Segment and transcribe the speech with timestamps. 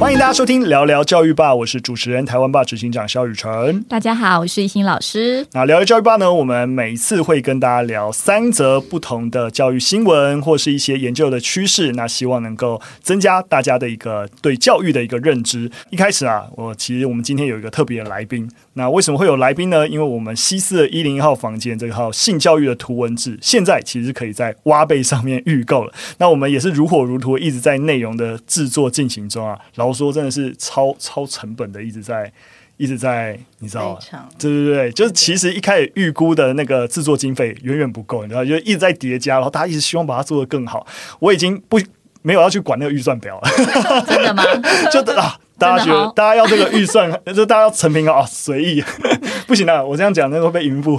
[0.00, 3.82] 欢迎大家收听聊聊教育吧，我是主持人台湾吧执行长肖雨辰。
[3.88, 5.44] 大家好，我是一心老师。
[5.52, 11.90] 那聊聊教育吧呢，我们每一次会跟大家聊三则不同的教育新闻，或是一些研究的趋势。
[11.92, 15.68] 那希望能够增加大家的一个对教育的一个认知。
[15.90, 18.48] 一开始啊，我其实我们今天有一个特别的来宾。
[18.74, 19.88] 那为什么会有来宾呢？
[19.88, 25.92] 因为我们西四的一零一号房间这个号性教育的图文字，现在其实可以在挖贝上面预购了。
[26.18, 29.58] 那我们也是如火如荼，一直在内容的制作进行中啊。
[29.74, 32.30] 老实说，真的是超超成本的，一直在
[32.76, 34.28] 一直在，你知道吗？
[34.38, 40.86] 对对对，就是其实一开始预估的那个制作经费远远不够，你知道，就一直在叠加，然后大家一直希望把它做得更好。
[41.18, 41.80] 我已经不
[42.22, 44.42] 没有要去管那个预算表了，真的吗？
[44.92, 45.38] 就啊。
[45.58, 48.80] 大家觉得，大家要这个预算， 就大家要成品啊，随意，
[49.44, 50.96] 不行了，我这样讲那个会被云布。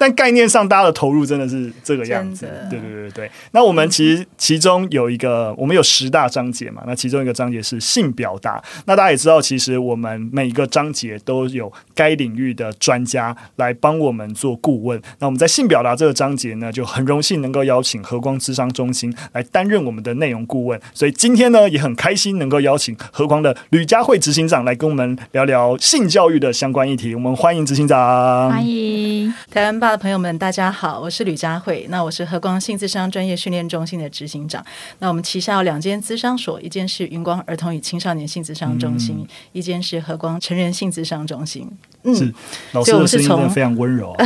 [0.00, 2.48] 但概念上，大家的投入真的是这个样子。
[2.68, 3.30] 对对对对。
[3.52, 8.60] 那我们其实其中有一个，我们有十大章节嘛，那其中一个章节是性表达。
[8.86, 15.00] 那大家也知道，其实我们每一个章节都有该领域的专家来帮我们做顾问。
[15.20, 20.80] 那我们在性表达这个章节呢，就很荣幸能够邀请和光智商中心来担任我们的内容顾问。
[20.92, 22.80] 所以今天呢，也很开心能够邀。
[22.80, 27.14] 请和光的吕佳慧执行长来跟我们聊聊性教育的相关议题。
[27.14, 28.48] 我们欢迎执行长。
[28.48, 31.84] 欢迎台湾吧的朋友们，大家好，我是吕佳慧。
[31.88, 34.64] 那我是和光性智商专业训练中心的执行长。
[35.00, 41.68] 那我们旗下有两间咨商所，一间是云光儿童与青少年性智商中心，嗯、一间是和光成人性智商中心。
[42.04, 42.32] 嗯，是
[42.70, 44.24] 老师的声音真的非常温柔、啊。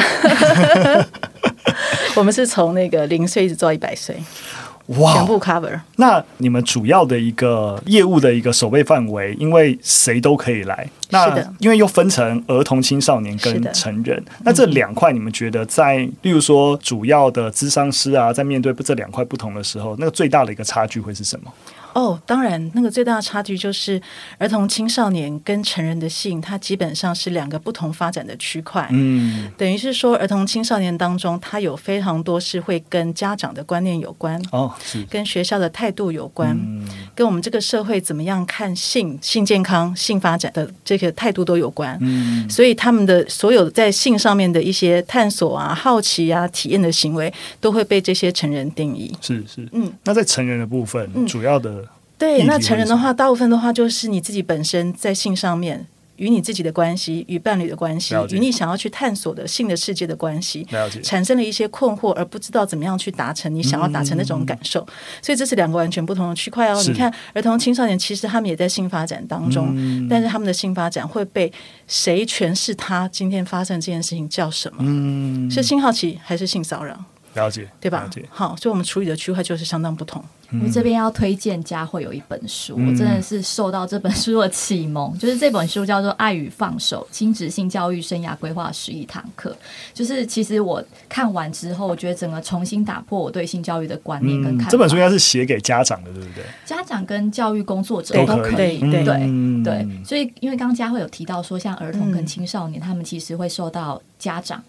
[2.14, 4.22] 我们是从那个零岁一直做到一百岁。
[4.86, 5.80] 哇，全部 cover。
[5.96, 10.88] 那你们主要的一个业务的一个守备范围，因为谁都可以来。
[11.10, 21.52] 那因为又分成儿童、青少年跟成人，那这两块你们觉得在，例如说主要的咨商师啊，在面对这两块不同的时候，那个最大的一个差距会是什么？
[21.94, 24.00] 哦，当然，那个最大的差距就是
[24.36, 28.86] 儿童、青少年跟成人的性，它基本上是两个不同发展的区块。
[28.90, 36.84] 嗯，等于是说，儿童、青少年当中，它有非常多是会跟家长的观念有关，哦，是跟学校的态度有关，嗯，
[37.14, 41.96] 跟我们这个社会怎么样看性、性健康、性发展的这个态度都有关。
[42.00, 49.14] 嗯，所以他们的所有在性上面的一些探索啊、好奇啊、体验的行为，都会被这些成人定义。
[49.20, 51.83] 是是，嗯，那在成人的部分，嗯，主要的。
[52.16, 55.84] 对，那成人的话，大部分的话就是你自己本身在性上面，
[56.16, 60.64] 与你自己的关系、与伴侣的关系、与你想要去探索的性的世界的关系，
[61.02, 64.80] 产生了一些困惑，而不知道怎么样去达成你想要达成那种感受。
[64.82, 66.80] 嗯、所以这是两个完全不同的区块哦。
[66.86, 71.52] 你看，儿童、青少年其实他们也在性发展当中，嗯、但是他们的性发展会被
[71.88, 72.72] 谁诠释？
[72.76, 74.78] 他今天发生这件事情叫什么？
[74.80, 76.96] 嗯、是性好奇还是性骚扰？
[77.34, 78.08] 了解，对吧？
[78.30, 80.22] 好，所以我们处理的区块就是相当不同。
[80.62, 89.50] 我这边要推荐佳慧有一本书，嗯，我真的是受到这本书的启蒙，就是这本书叫做《爱与放手：亲职性教育生涯规划十一堂课》。
[89.92, 94.70] 就是其实我看完之后，我觉得整个重新打破我对性教育的观念跟看法。
[94.70, 96.44] 这本书应该是写给家长的，对不对？
[96.64, 100.04] 家长跟教育工作者都可以，对对对，对。
[100.04, 104.62] 所以，因为刚刚佳慧有提到说，像儿童跟青少年，他们其实会受到家长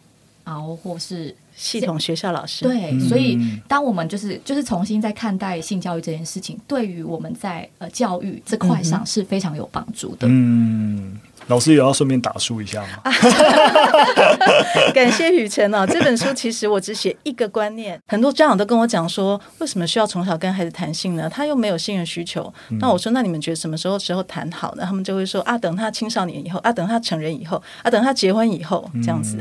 [0.45, 1.35] 啊，或是。
[1.57, 10.27] 系统学校老师对，所以当我们就是就是重新在看待性教育这件事情，对于我们在呃教育这块上是非常有帮助的。
[10.29, 11.17] 嗯。
[11.47, 12.87] 老师也要顺便打书一下吗？
[14.93, 15.85] 感谢雨辰哦。
[15.85, 21.29] 这本书其实我只写一个观念，很多家长都跟我讲说，为什么需要从小跟孩子谈性呢？
[21.29, 22.51] 他又没有性的需求。
[22.79, 24.83] 那我说，那你们觉得什么时候时候谈好呢？
[24.85, 29.37] 他们就会说啊，等他青少年以后，啊，等他成人以后，啊，等他结婚以后这样子。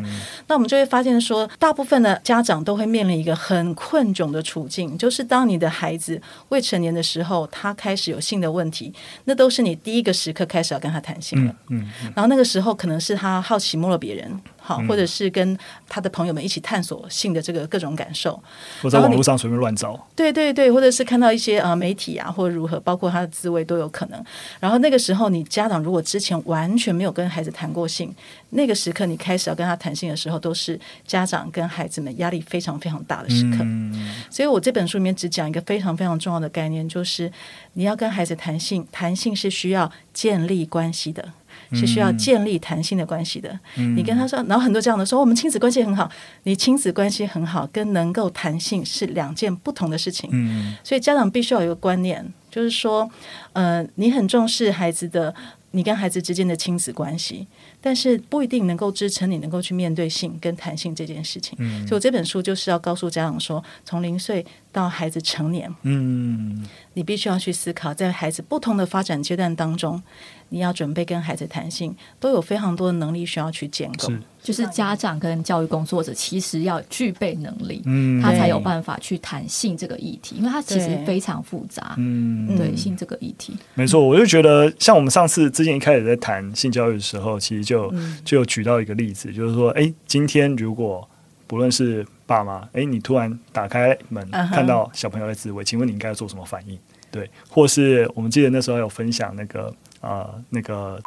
[0.47, 8.93] 那我们就会发现说，大部分的家长都会面临一个很困窘的处境，就是当你的孩子未成年的时候，他开始有性的问题，
[9.25, 11.55] 那都是你第一个时刻开始要跟他谈性了。
[11.71, 11.89] 嗯。
[12.15, 15.57] 然后那个时候可能是他好奇摸了别人，好，或者是跟
[15.89, 18.43] 他的朋友们一起探索性的这个各种感受，
[18.83, 24.25] 我在网络上随便乱找，对对对，或者是看到一些呃媒体啊，或者如何，包括他的滋味都有可能。
[24.61, 28.15] 然后那个时候，你家长如果之前完全没有跟孩子谈过性，
[28.51, 33.59] 那个时刻你开始要跟他谈性的时候，都是家长跟孩子们压力非常非常大的时刻。
[33.61, 34.15] 嗯。
[34.31, 37.31] 所以我这本书里面只讲一个非常非常重要的概念，就是
[37.75, 41.33] 你要跟孩子谈性，谈性是需要建立关系的。
[41.75, 43.59] 是需要建立弹性的关系的。
[43.77, 46.11] 嗯、你跟他说，然后很多这样的说，我们亲子关系很好。
[46.45, 50.29] 你亲子关系很好，跟能够弹性是两件不同的事情。
[50.33, 53.11] 嗯、所以家长必须要有一个观念，就是说，
[53.53, 55.35] 呃，你很重视孩子的，
[55.73, 57.47] 你跟孩子之间的亲子关系。
[57.85, 61.55] 但是不一定能够支撑你能够去面对性跟弹性这件事情。
[61.59, 70.03] 嗯，所以我这本书就是要告诉家长说，从零岁到孩子成年，嗯，你必须要去思考，在孩子不同的发展阶段当中。
[70.51, 74.09] 你要准备跟孩子谈性，都有非常多的能力需要去建构。
[74.53, 81.95] 是，就是家长跟教育工作者其实要具备能力，嗯，他才有办法去谈性这个议题，因为他其实非常复杂。
[81.97, 84.07] 嗯，对性这个议题，没错。
[84.07, 87.93] 我就觉得，像我们上次之前一开始在谈性教育的时候，其实就
[88.25, 91.09] 就有举到一个例子，就是说，哎，今天如果
[91.47, 96.79] 不论是爸妈，哎，你突然打开门看到小朋友在自慰，请问你应该要做什么反应？
[97.11, 99.75] 对，或是我们记得那时候有分享那个。
[100.07, 101.01] 呃，那个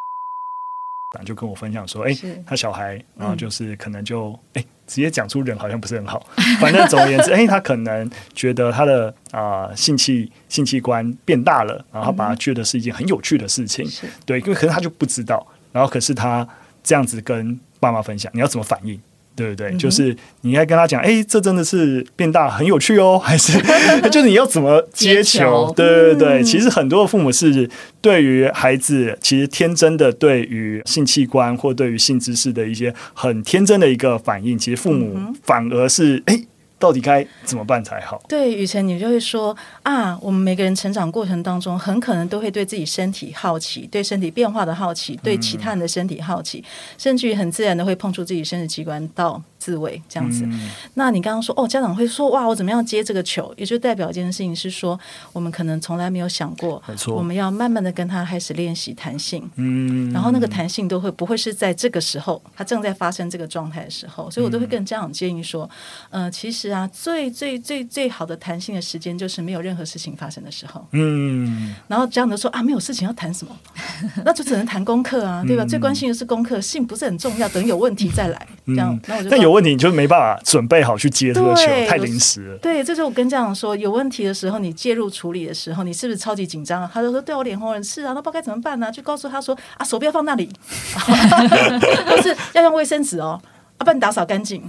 [1.25, 6.25] 就跟我分享说，哎、欸，他小孩，然后就是可能就，哎、欸，直接讲出人好像不是很好，
[6.59, 16.47] 反正总而言之，哎、欸，他可能觉得他的啊、呃、性器性器官变大了，然后他把他觉得是一件很有趣的事情，嗯、对，因为可能他就不知道，然后可是他
[16.83, 18.99] 这样子跟爸妈分享，你要怎么反应？
[19.37, 19.69] 对不对？
[19.69, 23.53] 嗯、就是你应该跟他讲，哎，这真的是变大很有趣哦， 还是
[24.09, 25.71] 就是你要怎么接球？
[25.75, 27.69] 对对对，嗯、其实很多的父母是
[28.01, 36.41] 对于孩子，其实天真的对于性器官或对于性知识的一些很天真的一个反应，其实父母反而是哎。
[36.79, 38.21] 到底该怎么办才好？
[38.27, 46.65] 对，雨辰，你就会说啊，我们每个人成长过程当中，很可能都会对自己身体好奇，对身体变化的好奇，对其他人的身体好奇，嗯、
[46.97, 50.45] 甚至于很自然的会碰触自己生殖器官到自慰这样子。
[50.45, 53.53] 嗯、那你刚刚说哦，家长会说哇，我怎么样接这个球？
[53.57, 54.97] 也就代表一件事情是说，
[55.33, 65.69] 我们可能从来没有想过，我们要慢慢的跟他开始练习弹性，嗯，然后那个弹性都会不会是在这个时候，他正在发生这个状态的时候，所以我都会跟家长建议说，
[66.11, 66.69] 嗯、呃，其实。
[66.77, 70.85] 啊，最最最最好的弹性的时间就是没有任何事情发生的时候。
[70.91, 73.57] 嗯，然后家长都说啊，没有事情要谈什么，
[74.23, 75.63] 那就只能谈功课啊，对吧？
[75.63, 78.47] 嗯、最关心的是功课，性不是很重要，等有问题再来。
[78.67, 82.57] 这样，那、嗯、我就但有问题你就没办法准备好去接这个球，太临时了。
[82.59, 86.87] 对，这就是我跟家长说，有问题的时候，你介入处理的时候，你是不是超级紧张？
[86.93, 88.91] 他就说对我脸红人赤啊，那不知道该怎么办呢、啊？
[88.91, 90.47] 就告诉他说啊，手不要放那里，
[92.07, 93.41] 都是要用卫生纸哦，
[93.79, 94.61] 啊，不然打扫干净。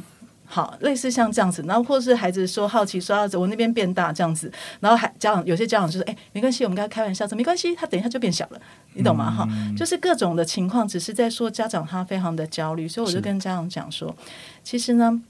[0.51, 4.51] 好，类似像这样子，然后或是孩子说好奇说啊，我那边变大这样子，
[4.81, 8.61] 然后还家长有些家长就说，哎，没关系，我们跟他开玩笑说没关系，他等一下就变小了，
[8.95, 9.31] 你懂吗？
[9.31, 14.17] 哈、嗯，就是各种的情况，只是在说家长他非常的焦虑，所以我就跟家长讲说，
[14.65, 15.21] 其实呢，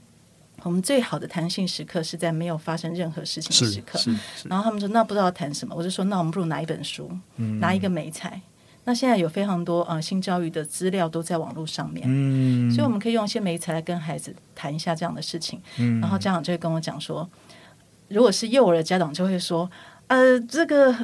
[0.63, 3.99] 我们最好的弹性时刻是在没有发生任何事情的时刻。
[4.45, 8.41] 然后他们说那不知道谈什么，我就说那我们不如拿一本书，嗯、拿一个媒材。
[8.85, 17.29] 那现在有非常多呃性教育的资料都在网络上面，嗯，所以我们可以用一些媒材来跟孩子谈一下这样的事情，嗯，然后家长就会跟我讲说，
[18.07, 19.69] 如果是幼儿的家长就会说，
[20.07, 20.95] 呃，这个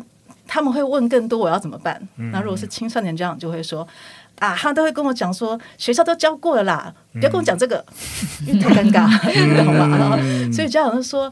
[0.48, 2.02] 他们会问更多我要怎么办？
[2.18, 3.88] 嗯，那如果是青少年家长就会说，
[4.40, 7.86] 啊，他都会跟我讲说学校都教过了啦，不要跟我讲这个，
[8.48, 9.96] 因为太尴尬，嗯、懂吗？
[9.96, 10.18] 然 后
[10.52, 11.32] 所以家长就说，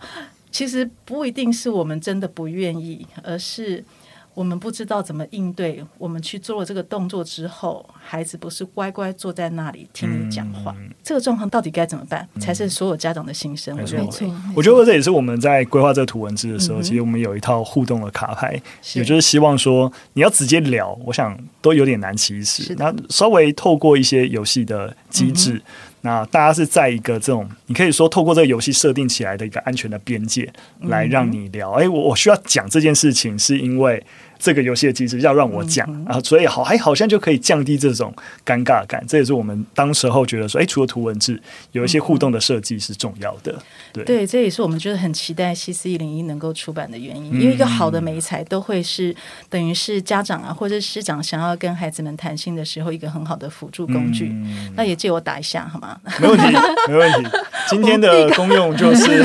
[0.51, 3.83] 其实不一定是我们真的不愿意，而是。
[4.33, 5.83] 我们不知道怎么应对。
[5.97, 12.27] 我们去做了这个动作之后，孩子不是乖乖坐在那里听你讲话，嗯、这个状况到底该怎么办？
[12.39, 13.77] 才是所有家长的心声。
[13.79, 14.03] 我觉得，
[14.55, 18.59] 我觉得这也是我们在规划这个图文字的时候，嗯、其实我们有一套互动的卡牌，
[18.93, 22.73] 也就是希望说你要直接聊，我想都有点难启齿。
[22.75, 25.61] 那稍微透过一些游戏的机制，
[26.05, 30.47] 那大家是在一个这种，你可以说透过这个游戏设定起来的一个安全的边界，
[30.81, 31.71] 来让你聊。
[31.71, 34.03] 哎、嗯哼，我我需要讲这件事情，是因为。
[34.39, 38.13] 这个游戏的机制要让我讲、嗯、哼啊，所以好还好像就可以降低这种
[38.45, 39.01] 尴尬感。
[39.07, 41.41] 这也是我们当时候觉得说，哎，除了图文字，
[41.71, 43.57] 有一些互动的设计是重要的。
[43.93, 47.25] 对，对，这也是我们就是很期待 CC 一零一能够出版的原因。
[47.39, 49.15] 因为一个好的美材都会是
[49.49, 54.29] 等于是家长啊或者师长想要跟孩子们谈心的时候一个很好的辅助工具。
[54.33, 55.99] 嗯、那也借我打一下好吗？
[56.21, 56.45] 没问题，
[56.87, 57.29] 没问题。
[57.69, 59.23] 今天的功用就是，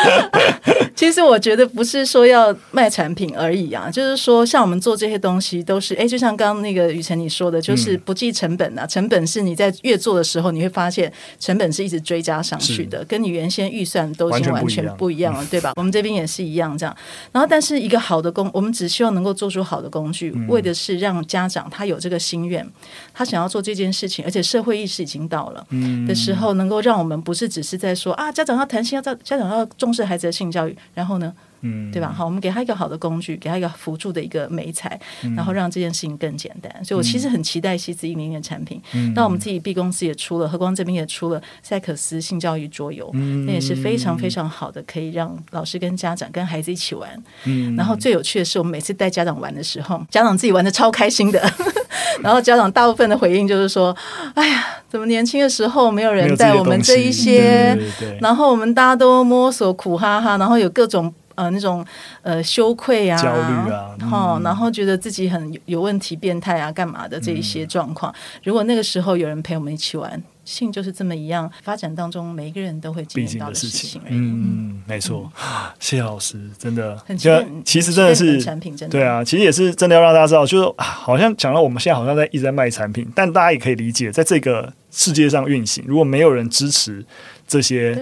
[0.94, 4.38] 其实我觉得不是说要卖产品而已啊，就是说。
[4.48, 8.86] 像我们做这些东西都是哎，就像刚刚那个雨辰你说的，就是不计成本、啊。
[8.86, 15.72] 嗯、成本是你在越做的时候，你会发现成本是一直追加上去的，跟你原先预算都已经完全不一样了，对吧？
[15.76, 16.96] 我们这边也是一样这样。
[17.32, 22.66] 然后，但是一个好的工，我们只希望能够做出好的工具，嗯、为的是让家长他有这个心愿，
[23.12, 25.66] 他想要做这件事情，而且社会意识已经到了
[26.06, 31.32] 的时候，能够让我们不是只是在说啊，家长要谈性，要家长要重视孩子的性教育，然后呢？
[31.60, 32.12] 嗯，对吧？
[32.12, 36.72] 好，我们给他一个好的工具，给他一个辅助的一个媒材，嗯、然后让这件事情更简单。
[36.84, 38.80] 所以我其实很期待西子一零的产品。
[38.94, 47.10] 嗯、那我们自己 B 公司也出了，和光这边也出了赛可斯性教育桌游，嗯、那也是非常非常好的，可以让老师跟家长跟孩子一起玩。
[47.44, 51.40] 嗯，然后最有趣的是，我们每次带家长玩的时候，家长自己玩的超开心的。
[52.22, 53.96] 然后家长大部分的回应就是说
[54.34, 57.74] ：“哎呀，怎么年轻的时候没有人带我们这一些？
[57.74, 61.86] 对对对，然后我们大家都摸索苦哈哈，然后有各种。”呃，那种
[62.22, 68.12] 呃羞愧啊，焦虑啊，哈、嗯，然后觉得自己很有问题、变态啊，干嘛的这一些状况。
[68.12, 74.00] 嗯、如果那个时候有人陪我们一起玩，性就是这么一样发展当中，每一个人都会经历到的事情。
[74.08, 75.30] 嗯，没错。
[75.36, 77.16] 嗯、谢 谢老师，真的，很
[77.64, 87.06] 其实真的是产品，真的对啊，其实也是真的要让大家知道，就是好像讲到我们现在好像在一直在卖产品，但大家也可以理解，在这个世界上运行，如果没有人支持。
[87.48, 87.98] 这些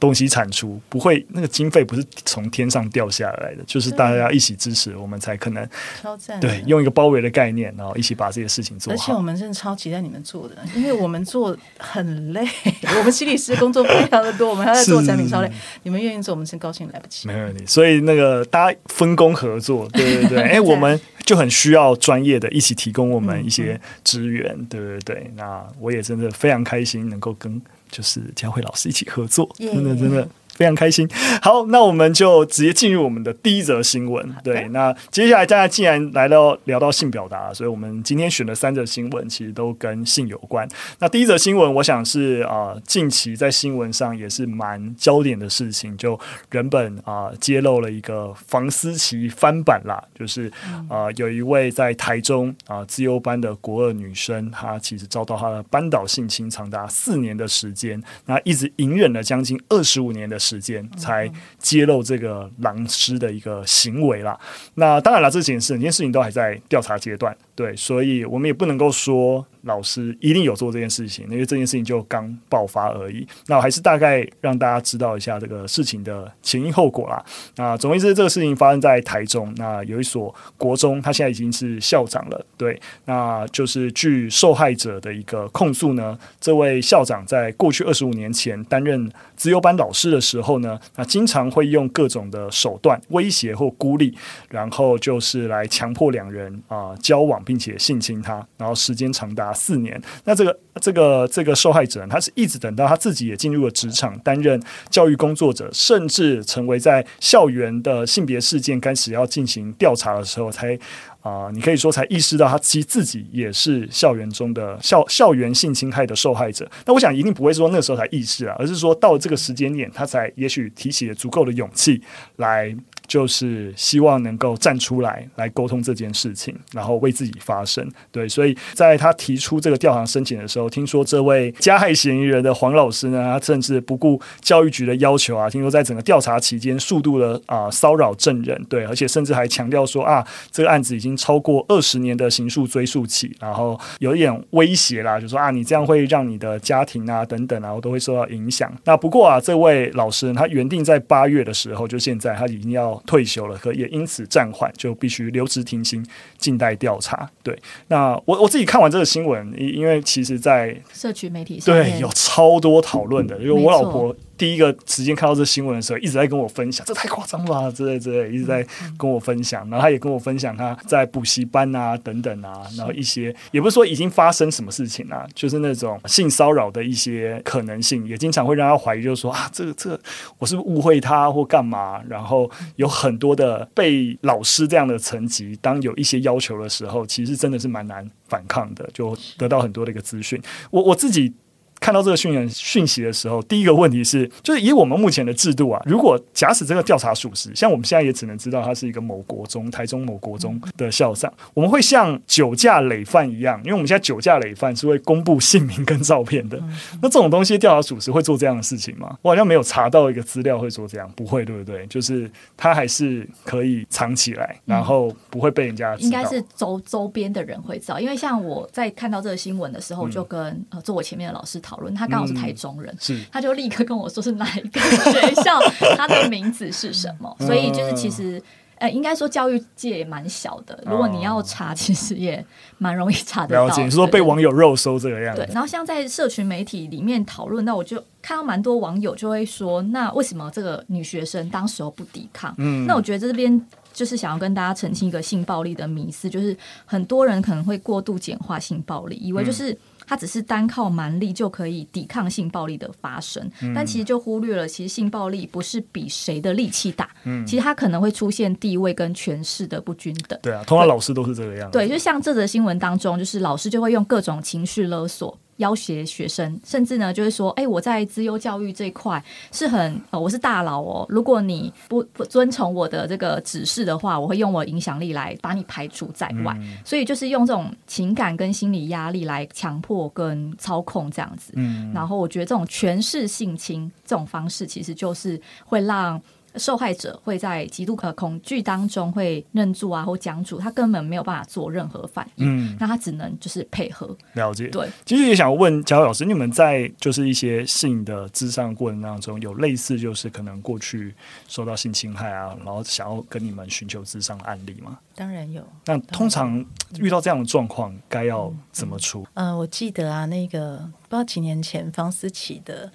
[0.00, 5.68] 东西产出不会，那个经费不是从天上掉下来的，就是大家一起支持，我们才可能
[6.00, 6.40] 超赞。
[6.40, 8.96] 对，用一个包围的概念，然后一起把这些事情做好。
[8.96, 12.42] 而且我们真的超期待你们做的，因为我们做很累，
[12.98, 15.52] 我们心理师工作非常的多，我们还在做产品超累。
[15.82, 17.28] 你们愿意做，我们真高兴来不及。
[17.28, 25.30] 没问题，所以那个大家分工合作，对对对， 哎，我们就很需要专业的一起提供我们一些资源，对对对。
[25.36, 27.60] 那我也真的非常开心能够跟。
[27.90, 30.28] 就是佳慧老师一起合作，yeah, 真的真的。
[30.56, 31.08] 非常开心。
[31.42, 34.34] 好，那我们就直接进入我们的第一则新闻。
[34.42, 40.66] 对，那接下来大家既然来到聊到性表达，所以我们今天选的三则新闻其实都跟性有关。
[40.98, 46.18] 那第一则新闻，我想是啊、呃，近期在新闻上也是蛮焦点的事情，就
[46.50, 50.50] 人本啊、呃、揭露了一个房思琪翻版啦，就是
[50.88, 64.38] 啊、呃、有一位在台中啊自由班的国二女生，她其实遭到她的班导性侵长达四年的时间，那一直隐忍了将近二十五年的时间才揭露这个狼师的一个行为啦。
[64.74, 67.36] 那当然了，这件事，这件事情都还在调查阶段。
[67.56, 73.26] 对，所以我们也不能够说老师一定有做这件事情，因为这件事情就刚爆发而已。
[73.46, 77.24] 那我还是大概让大家知道一下这个事情的前因后果啦。
[77.54, 82.44] 那总而言之，这个事情发生在台中，那有一所国中，他现在已经是校长了。
[82.56, 94.16] 对，那就是据受害者的一个控诉呢，这位校长在过去二十五年前担任资优班老师的时候呢，那经常会用各种的手段威胁或孤立，
[94.50, 97.36] 然后就是来强迫两人啊、交往。
[97.46, 100.00] 并且性侵他，然后时间长达四年。
[100.24, 110.78] 那这个这个这个受害者，他是一直等到他自己也进入了职场，担任教育工作者，甚至成为在校园的性别事件开始要进行调查的时候，才
[111.22, 116.70] 啊、你可以说才意识到他其实自己也是校园中的校校园性侵害的受害者。
[116.84, 122.00] 那我想一定不会说那时候才意识啊，而是说到这个时间点，他才也许提起了足够的勇气
[122.36, 122.76] 来。
[123.06, 127.86] 就是希望能够站出来，来沟通这件事情，然后为自己发声。
[128.10, 148.72] 对，所以在他提出这个调查申请的时候，听说这位加害嫌疑人的黄老师呢，他甚至不顾教育局的要求啊，听说在整个调查期间，数度的啊骚扰证人，对，而且甚至还强调说啊，这个案子已经超过二十年的刑诉追诉期，然后有一点威胁啦，就说啊，你这样会让你的家庭啊等等啊，我都会受到影响。
[148.84, 152.95] 那不过啊，这位老师他原定在八月的时候，就现在他已经要。
[153.04, 156.04] 退休了，可也因此暂缓，就必须留职停薪，
[156.38, 157.28] 静待调查。
[157.42, 164.14] 对，那我我自己看完这个新闻，因因为其实，在社区媒体上对有超多讨论的，因为我老婆。
[164.36, 168.66] 第一个时间看到这新闻的时候，一直在跟我分享，这太夸张了，之类之类，一直在
[168.98, 169.68] 跟我分享。
[169.70, 180.00] 然后他也跟我分享他在补习班啊等等啊，然后一些也不是说已经发生什么事情啊，就是那种性骚扰的一些可能性，也经常会让他怀疑，就是说啊，这个这个
[180.38, 182.02] 我是不是误会他或干嘛？
[182.08, 190.40] 然后有很多的被老师这样的层级，当有一些要求的时候，其实真的是蛮难反抗的，就得到很多的一个资讯。
[190.70, 191.32] 我我自己。
[191.80, 206.58] 看到这个讯息讯息的时候，第一个问题是，就是以我们目前的制度啊，如果假使这个调查属实，像我们现在也只能知道他是一个某国中、台中某国中的校长，我们会像酒驾累犯一样，因为我们现在酒驾累犯是会公布姓名跟照片的。
[207.02, 209.16] 那这种东西调查属实会做这样的事情吗？
[209.22, 211.86] 我好像没有查到一个资料会做这样，不会，对不对？
[211.86, 215.94] 就是他还是可以藏起来，然后不会被人家。
[215.96, 225.58] 应该是周周边的人会知道，因为像我在看到这个新闻的时候，就跟、嗯、呃坐我前面的老师讨论，他刚好是台中人，嗯、他就立刻跟我说是哪一个学校，
[225.98, 227.36] 他的名字是什么。
[227.40, 228.40] 所以就是其实，
[228.76, 232.44] 呃，应该说教育界也蛮小的，如果你要查，其实也
[232.78, 233.66] 蛮容易查得到。
[233.66, 235.42] 了解，你说被网友肉搜这个样子。
[235.44, 242.54] 对，然后像在社群媒体里面讨论，那我就看到蛮多网友就会说，那为什么这个女学生当时候不抵抗？
[242.58, 243.60] 嗯，那我觉得这边。
[243.96, 246.54] 就是想要跟大家澄清一个性暴力的迷思，就是
[246.84, 249.74] 很多人可能会过度简化性暴力，以为就是
[250.06, 260.38] 他只是单靠蛮力就可以抵抗性暴力的发生，嗯、但其实就忽略了，其实性暴力不是比谁的力气大，嗯，其实他可能会出现地位跟权势的不均等。
[260.42, 261.78] 对啊，通常老师都是这个样子。
[261.78, 265.36] 对，就像这则新闻当中，就是老师就会用各种情绪勒索。
[265.56, 269.22] 要挟学生，甚至呢，就是说，哎、欸，我在资优教育这一块
[269.52, 271.06] 是很，呃，我是大佬哦。
[271.08, 276.54] 如果你不不遵从我的这个指示的话，我会用我影响力来把你排除在外。
[276.58, 281.52] 嗯、所以就是用这种情感跟心理压力来强迫跟操控这样子。
[281.56, 286.20] 嗯，然后我觉得这种权势性侵这种方式，其实就是会让。
[286.58, 294.16] 受害者会在极度可恐惧当中会认住啊，或僵住，他根本没有办法做任何反应，嗯，那他只能就是配合。
[294.34, 294.88] 了解，对。
[295.04, 301.14] 其实也想问佳慧老师，你们在就是一些性的智商过程当中，有类似就是可能过去
[301.48, 304.98] 受到性侵害啊，然后想要跟你们寻求智商的案例吗？
[305.14, 305.66] 当然有。
[305.84, 306.64] 那通常
[306.98, 309.26] 遇到这样的状况，该要怎么处？
[309.34, 312.90] 嗯，呃，我记得啊，那个不知道几年前方思琪的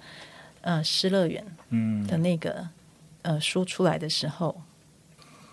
[0.60, 2.68] 呃失乐园，嗯的那个。
[3.22, 4.60] 嗯呃，书出来的时候，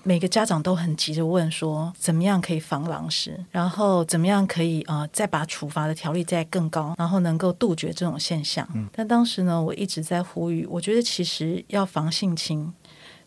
[0.04, 3.46] 每个家长都很急着问说，怎么样可以防狼食？
[3.52, 8.68] 然后怎么样可以呃，再把处罚的条例再更高，然后能够杜绝这种现象？
[8.74, 8.88] 嗯。
[8.92, 12.74] 但当时呢，我一直在呼吁，我觉得其实要防性侵，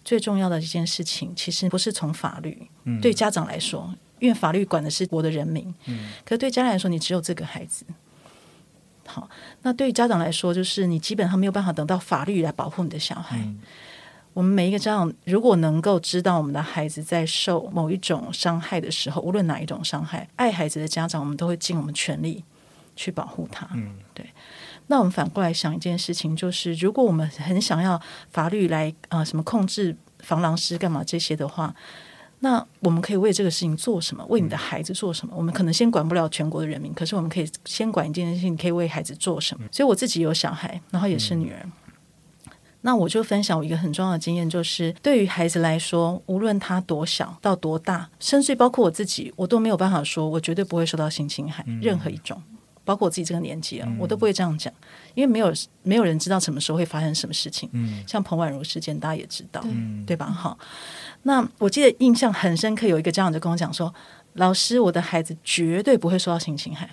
[0.05, 2.69] 最重要的一件事情，其实不是从法律。
[2.85, 3.01] 嗯。
[3.01, 5.73] 对家长来说，因为法律管的是我的人民。
[5.87, 6.11] 嗯。
[6.25, 7.85] 可是对家长来说，你只有这个孩子。
[9.07, 9.29] 好，
[9.63, 13.37] 那对于家长来说，就是你基本上没有办法等到法律来保护你的小孩。
[13.39, 13.61] 嗯。
[14.35, 22.43] 我们每一个家长，如果能够知道我们的孩子在受某一种伤害的时候，无论哪一种伤害，爱孩子的家长，我们都会尽我们全力
[22.97, 23.69] 去保护他。
[23.75, 24.25] 嗯，对。
[24.87, 31.75] 那我们反过来想一件事情，就是如果我们很想要法律来啊、呃，什么控制防狼师干嘛这些的话，
[32.41, 34.25] 那我们可以为这个事情做什么？
[34.27, 35.35] 为你的孩子做什么？
[35.37, 39.67] 我们可能先管不了全国的人民，可是我们可以先管一件事情，你可以为孩子做什么？
[39.71, 41.61] 所以我自己有小孩，然后也是女儿。
[41.63, 41.73] 嗯
[42.85, 52.43] 那我就分享我一个很重要的经验，就是对于孩子来说，无论他多小到多大，甚至包括我自己，我都没有办法说，我绝对不会受到性侵害，任何一种，
[52.85, 54.73] 包括我自己这个年纪啊，我都不会这样讲，
[55.15, 55.53] 因为没有
[55.85, 57.71] 没有人知道什么时候会发生什么事情。
[57.73, 59.63] 嗯像彭婉如事件，大家也知道，
[60.05, 60.27] 对吧？
[60.27, 60.59] 好，
[61.23, 63.95] 那我记得印象很深刻，有一个家长就跟我讲说
[64.35, 66.91] ：“老师，我的孩子绝对不会受到性侵害。”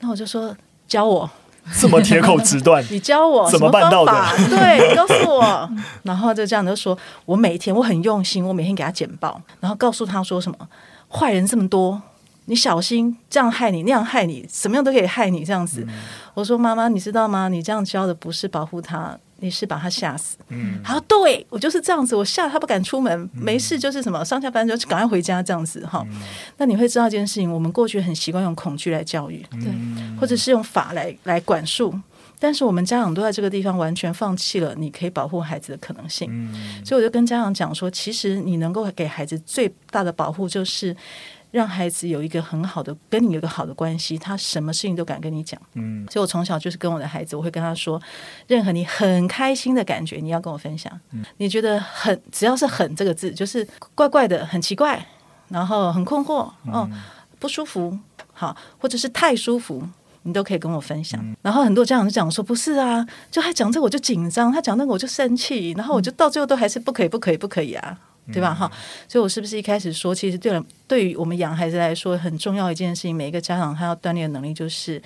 [0.00, 0.54] 那我就说
[0.86, 1.30] ：“教我。”
[1.80, 4.12] 这么铁口直断， 你教我怎么办到的？
[4.48, 5.68] 对，你告诉我。
[6.02, 10.58] 然后就这样就说，我每天我很用心，我每天给他简报，然后告诉他说什么
[11.10, 12.00] 坏人这么多，
[12.46, 15.84] 你小心这样害你，那样害你，什么样都可以害你这样子。
[15.88, 15.94] 嗯、
[16.34, 17.48] 我说妈妈，你知道吗？
[17.48, 19.18] 你这样教的不是保护他。
[19.44, 26.02] 你是把他吓死，嗯，好，对我就是这样子，我吓他不敢出门，嗯、没事就是什么上下班就赶快回家这样子哈。
[26.10, 26.18] 嗯、
[26.56, 31.94] 那你会知道一件事情，我们过去很习惯用恐惧来教育，对、嗯，或者是用法来来管束，
[32.38, 40.96] 但是我们家长都在这个地方完全放弃了你可以保护孩子的可能性，嗯、所以我就跟家长讲说，其实你能够给孩子最大的保护就是。
[41.54, 45.60] 让孩子有一个很好的跟你有一个好的关系，他什么事情都敢跟你讲。
[45.74, 48.02] 嗯，所以我从小就是跟我的孩子，我会跟他说，
[48.48, 50.92] 任何你很开心的感觉，你要跟我分享。
[51.12, 53.64] 嗯，你觉得很只要是“很”这个字，就是
[53.94, 55.06] 怪怪的、很奇怪，
[55.48, 56.90] 然后很困惑，哦，
[57.38, 57.96] 不舒服，
[58.32, 59.80] 好，或者是太舒服，
[60.22, 61.20] 你都可以跟我分享。
[61.22, 67.96] 嗯，然后很多家长就讲说，不是啊，就他讲这个我就紧张，他讲那个我就生气，然后我就到最后都还是不可以，不可以，不可以啊。
[68.32, 68.54] 对吧？
[68.54, 68.70] 哈，
[69.08, 75.02] 所以我是不是一开始说，其实对了，对于我们养孩子来说，很重要一件事情，每一个家长他要锻炼的能力，就是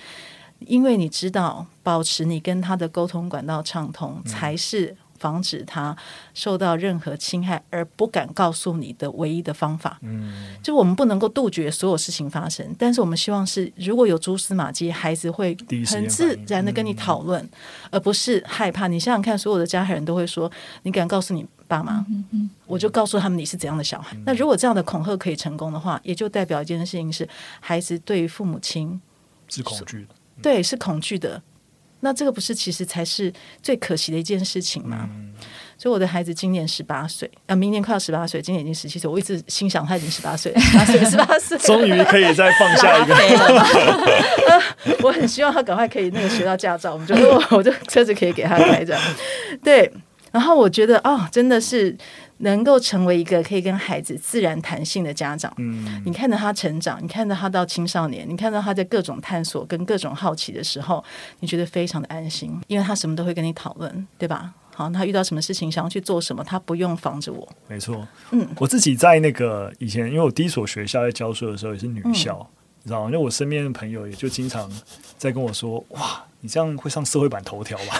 [0.59, 4.95] 因为你知道，保持你跟他的沟通管道畅通，才是。
[5.19, 5.93] 防止他
[6.33, 17.49] 受到任何侵害而不敢告诉你的唯一的方法，嗯，就我们不能够杜绝所有事情发生，但是我们希望是如果有蛛丝马迹，孩子会很自然的跟你讨论，嗯、
[17.91, 18.87] 而不是害怕。
[18.87, 20.49] 你想想看，所有的家人都会说
[20.83, 24.17] ：“你敢告诉你爸妈？”嗯嗯、我就告诉他们你是怎样的小孩。
[24.17, 27.25] 嗯、那如果这样的恐吓可以成功的话，也就代表一件事情是，
[27.61, 28.99] 孩子对于父母亲
[29.47, 31.41] 是恐惧的，对，是恐惧的。
[32.01, 35.09] 那这个不是其实才是最可惜的一件事情吗？
[35.11, 35.33] 嗯、
[35.77, 39.09] 所以我的孩子今年十八岁，啊，明年快要十八岁，今年已经十七岁。
[39.11, 43.13] 我一直心想他已经十八岁， 十八岁，十八岁，终于可以再放下一个。
[45.03, 48.97] 我很希望他赶快可以那个学到驾照，我们就我我就车子可以给他开着。
[49.61, 49.91] 对，
[50.31, 51.97] 然后我觉得哦，真的是。
[52.41, 61.03] 能够成为一个可以跟孩子自然谈性的家长，嗯，你看到他成长，你看到他到青少年，你看到他在各种探索跟各种好奇的时候，
[61.41, 64.53] 你觉得非常的安心，因为他什么都会跟你讨论，对吧？
[64.73, 67.45] 好，他遇到什么事情想要去做什么，他不用防着我。
[67.67, 72.37] 没错，嗯，我自己在那个以前，因为我第一所学校在教书的时候也是女校。
[72.39, 73.07] 嗯你知道吗？
[73.07, 74.71] 因为我身边的朋友也就经常
[75.17, 77.99] 在跟我说：“哇，你这样会上社会版头条吧？”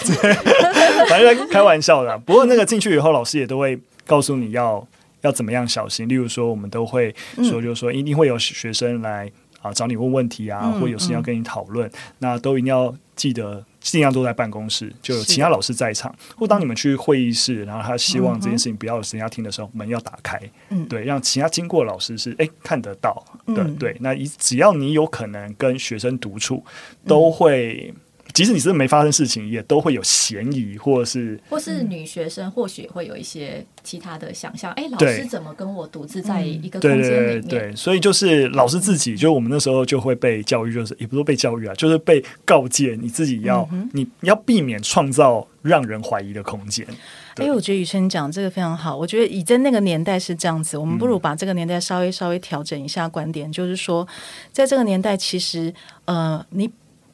[1.10, 2.18] 反正开玩笑的。
[2.20, 4.86] 不过那个进去以后，老师也都会告诉你要
[5.22, 6.08] 要怎么样小心。
[6.08, 13.66] 例如说，我们都会说，就是说一定会有学生来啊找你问问题啊，或有事情要跟你讨论，那都一定要记得。
[13.82, 16.14] 尽量都在办公室，就有其他老师在场。
[16.36, 20.38] 或当你们去会议室，然后他希望这件事情不要有人家听的时候，门要打开，
[20.70, 23.96] 嗯，对，让其他经过的老师是哎看得到的，对。
[24.02, 26.62] 那一只要你有可能跟学生独处，
[27.08, 27.94] 都会。
[28.40, 34.72] 即使你是没发生事情，也都会有嫌疑，或者是或是女学生或许会有一些其他的想象。
[34.78, 37.12] 哎、欸，老师怎么跟我独自在一个空间里面？
[37.12, 46.88] 对对对对，所以就是老师自己，就我们那时候就会被教育，就是也不是被教育啊，就是被告诫你自己要、嗯、你要避免创造让人怀疑的空间。
[47.36, 48.96] 哎、欸，我觉得雨辰讲这个非常好。
[48.96, 54.08] 我觉得以在那个年代是这样子，我们不如把这个年代稍微稍微调整一下观点，嗯、就是说，
[54.54, 55.74] 在这个年代，其实
[56.06, 56.70] 呃，你。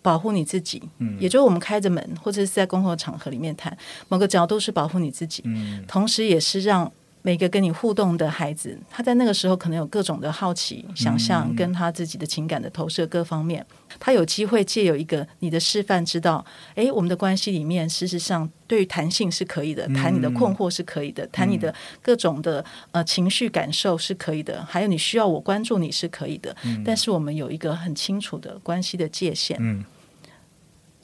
[0.06, 3.76] 保护你自己，嗯，也就是我们开着门，或者是在公共场合里面谈
[4.08, 6.92] 某个角度是保护你自己，嗯，同时也是让
[7.24, 13.66] 每个跟你互动的孩子，他在那个时候可能有各种的好奇、想象，跟他自己的情感的投射各方面，
[14.00, 29.84] 他有机会借由一个你的示范，知道，哎，我们的关系里面，事实上对于弹性是可以的，谈你的困惑是可以的，谈你的各种的呃情绪感受是可以的，还有你需要我关注你是可以的，但是我们有一个很清楚的关系的界限，嗯。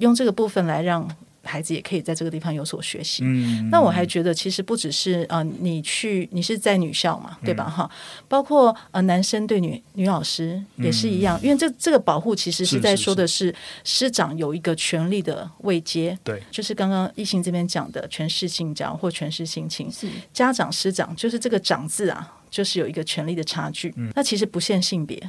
[0.02, 1.10] 用这个部分来让
[1.44, 3.24] 孩子也可以在这个地方有所学习。
[3.26, 7.68] 嗯，那我还觉得其实不只是啊、呃，你去你是在女校嘛，对吧？
[7.68, 23.92] 哈、嗯，包括呃男生对女女老师也是一样，嗯、因为这这个保护其实是在说的是师长有一个权力的位阶，对，就是刚刚异性这边讲的权势性交或权势性侵，是家长师长就是这个长字啊，就是有一个权力的差距。
[23.98, 25.20] 嗯，那其实不限性别。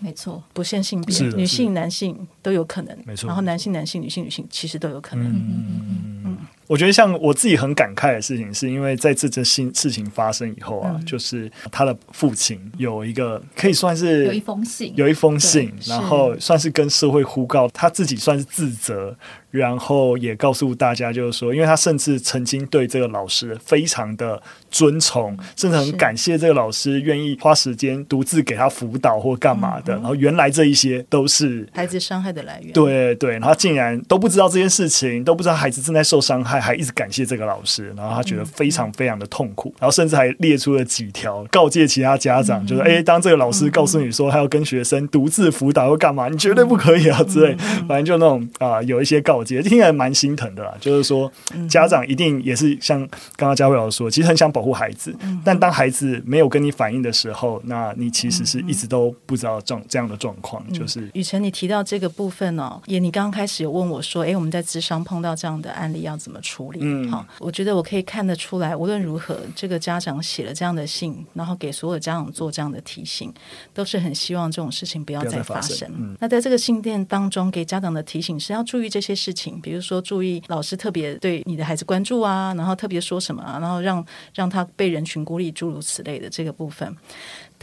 [0.00, 2.96] 没错，不限性别，女性、男性都有可能。
[3.06, 5.26] 没错，然后男性、男性、女性、女性，其实都有可能。
[5.26, 6.36] 嗯嗯嗯。
[6.66, 19.16] 我觉得像我自己很感慨的事情，是因为在这件新事情发生以后啊，嗯、就是他的父亲有一个可以算是有一封信，有一封信，然后算是跟社会呼告，他自己算是自责。
[19.54, 29.94] 然后也告诉大家，就是说，因为他甚至曾经对这个老师非常的尊崇，甚至很感谢这个老师愿意花时间独自给他辅导或干嘛的。
[29.94, 32.72] 然后原来这一些都是孩子伤害的来源。
[32.72, 47.54] 对对，然后他竟然都不知道这件事情，都不知道孩子正在受伤害，还一直感谢这个老师，然后他觉得非常非常的痛苦，然后甚至还列出了几条告诫其他家长，就是哎，当这个老师告诉你说他要跟学生独自辅导或干嘛，你绝对不可以啊 之类，
[47.88, 49.62] 反正就那种啊，有一些告诫。
[49.62, 51.30] 听起来蛮心疼的啦，就是说
[51.68, 52.98] 家长一定也是像
[53.36, 55.14] 刚刚佳慧老师说，其实很想保护孩子，
[55.44, 60.62] 但当孩子没有跟你反应的时候，那你其实是一直都不知道这这样的状况。
[60.72, 66.78] 就是雨辰，你提到这个部分哦，也你刚刚开始有问我说，哎，我们在智商碰到这样的案例要怎么处理？
[66.82, 73.32] 嗯，好，我觉得我可以看得出来，无论如何，这个家长写了这样的信，然后给所有家长做这样的提醒，
[73.72, 75.90] 都是很希望这种事情不要再发生。
[75.98, 79.60] 嗯，那在这个信件当中给家长的提醒是要注意这些事情。
[79.60, 84.04] 比如说，注意老师特别对你的孩子关注啊，然后特别说什么啊，然后让
[84.34, 86.94] 让他被人群孤立，诸如此类的这个部分。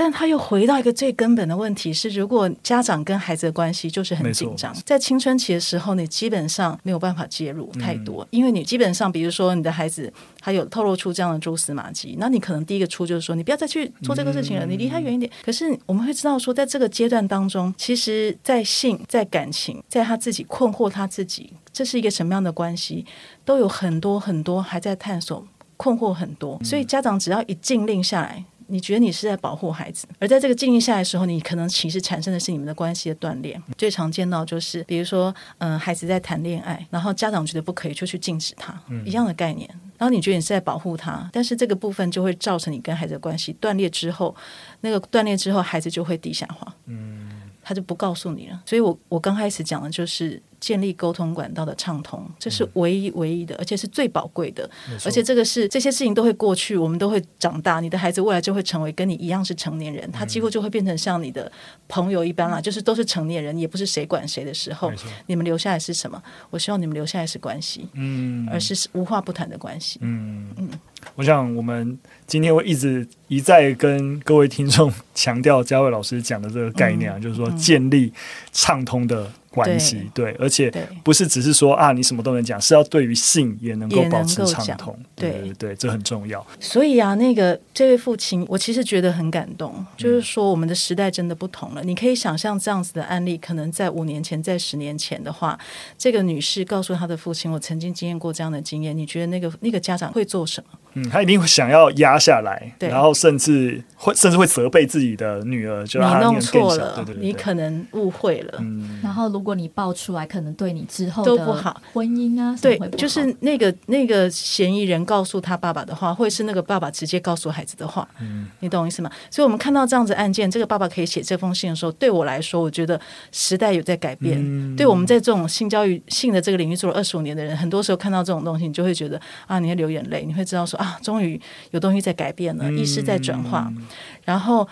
[0.04, 15.32] 但他又回到一个最根本的问题是：如果家长跟孩子的关系就是很紧张，在青春期的时候，你基本上没有办法介入太多，嗯、因为你基本上，比如说你的孩子他有透露出这样的蛛丝马迹，那你可能第一个出就是说，你不要再去做这个事情了，你离他远一点。
[15.46, 23.06] 可是我们会知道说，在这个阶段当中，其实，在性、在感情、在他自己困惑他自己，这是一个什么样的关系，
[23.46, 25.46] 都有很多很多还在探索，
[25.78, 26.60] 困惑很多。
[26.64, 28.44] 所以家长只要一禁令下来。
[28.72, 33.62] 你觉得你是在保护孩子，而在这个静音下来的时候，你可能其实产生的是你们的关系的断裂。
[33.78, 39.70] 最常见到就是，比如说，嗯、呃，孩子在谈恋爱，然后家长觉得不可以，就去禁止他，嗯、一样的概念。
[39.98, 44.36] 然后你觉得你是在保护他，但是这个部分就会造成你跟孩子的关系断裂之后，
[44.80, 47.31] 那个断裂之后，孩子就会地下化，嗯，
[47.72, 48.62] 他就不告诉你了。
[48.66, 50.42] 所以我我刚开始讲的就是。
[50.62, 54.70] 建立沟通管道的畅通，这是唯一唯一的，而且是最宝贵的。
[55.04, 61.52] 而且这个是这些事情都会过去，我们都会长大，你的孩子未来就会成为跟你一样是成年人，他几乎就会变成像你的
[61.88, 64.92] 朋友一般啦，就是都是成年人，也不是谁管谁的时候，
[65.26, 66.22] 你们留下来是什么？
[66.52, 70.70] 我希望你们留下来是关系，嗯，而是无话不谈的关系，嗯嗯。
[71.16, 78.12] 我想我们今天会一直一再跟各位听众 强调嘉伟老师讲的这个概念啊，嗯、就是说建立
[78.52, 79.32] 畅通的。
[79.52, 80.72] 关系对，而且
[81.04, 86.46] 不是只是说啊，你什么都能讲，是要对于性也能够保持畅通，对对对，这很重要。
[86.60, 91.84] 所以啊，那个这位父亲，我其实觉得很感动，嗯、就是说我们的时代真的不同了。
[91.84, 95.60] 你可以想象这样子的案例，可能在五年前、在十年前的话，
[95.98, 100.80] 这个女士告诉她的父亲：“我曾经经验过这样的经验。”你觉得那个那个家长会做什么？
[100.94, 108.58] 嗯，他一定会想要压下来，对，然后甚至会甚至会责备自己的女儿，就你弄错了，对对对，你可能误会了。
[108.60, 119.12] 嗯，然后如果你爆出来，可能对你之后都不好，婚姻啊，对，就是那个那个嫌疑人告诉他爸爸的话，或者是那个爸爸直接告诉孩子的话，嗯，你懂我意思吗？
[119.30, 123.00] 所以，我们看到这样子案件，这个爸爸可以写这封信的时候，对我来说，我觉得
[123.32, 124.40] 时代有在改变。
[124.40, 131.40] 嗯，对我们在这种性教育、性的这个领域做了二十五年的人，很多时候看到这种东西，你就会觉得啊，你会流眼泪，你会知道说啊，终于。
[131.72, 133.88] 有东西在改变了，意识在转化，嗯、
[134.26, 134.68] 然后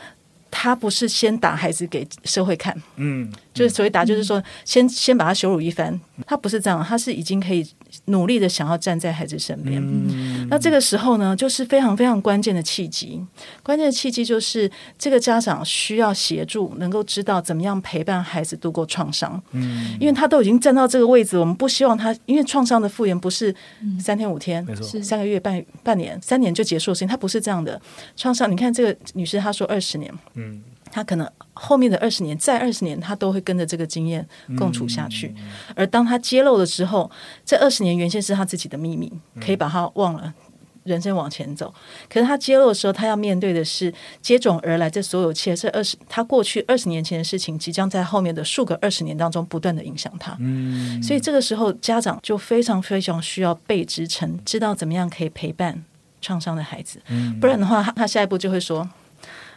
[0.52, 7.68] 他不是先打孩子给社会看，嗯，就是所谓打，就是说先先把他羞辱一番，他不是这样，他是已经可以。
[8.06, 13.20] 努力的想要站在孩子身边，嗯、那这个时候呢，就是非常非常关键的契机。
[13.64, 19.42] 关键的契机就是这个家长需要协助，能够知道怎么样陪伴孩子度过创伤。
[19.54, 23.54] 嗯，因为他都已经站到这个位置，我们不希望他，因为创伤的复原不是
[24.00, 27.82] 三天五天，没错，三个月半半年三年就结束的事情，他不是这样的
[28.16, 28.52] 创伤。
[28.52, 30.62] 你看这个女士，她说二十年，嗯。
[30.92, 35.34] 他可能后面的二十年，再二十年，他都会跟着这个经验共处下去。
[35.38, 35.44] 嗯、
[35.76, 37.10] 而当他揭露了之后，
[37.46, 40.34] 这二十年原先是他自己的秘密，可以把他忘了，
[40.84, 41.74] 人生往前走。
[42.10, 50.36] 可是他揭露的时候，他要面对的是接踵而来这所有切，这二十他过去二十年前的事情，即将在后面的数个二十年当中不断的影响他。
[50.40, 55.84] 嗯、所以这个时候，家长就非常非常需要被支撑，知道怎么样可以陪伴
[56.22, 57.00] 创伤的孩子。
[57.40, 58.90] 不然的话，他下一步就会说。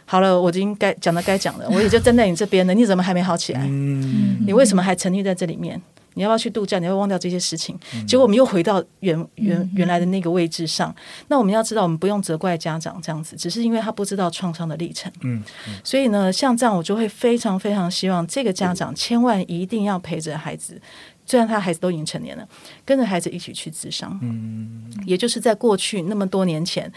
[0.05, 2.73] 好了，我已经该讲的该讲了，我也就站在你这边了。
[2.73, 3.61] 你怎么还没好起来？
[3.63, 5.81] 嗯、你为什么还沉溺在这里面？
[6.15, 6.77] 你要不要去度假？
[6.77, 7.75] 你要要忘掉这些事情？
[7.95, 10.91] 嗯、结果我们又回到原原原来的那个位置上。
[10.91, 10.95] 嗯、
[11.29, 15.11] 那我们要知道，我们不用责怪家长这样子，只是因为他不知道创伤的历程。
[15.21, 20.79] 嗯嗯、所以呢，像这样，我就会非常非常希望这个家长千万一定要陪着孩子，
[21.25, 22.47] 虽然他孩子都已经成年了，
[22.85, 24.19] 跟着孩子一起去自伤。
[24.21, 26.91] 嗯、也就是在过去那么多年前。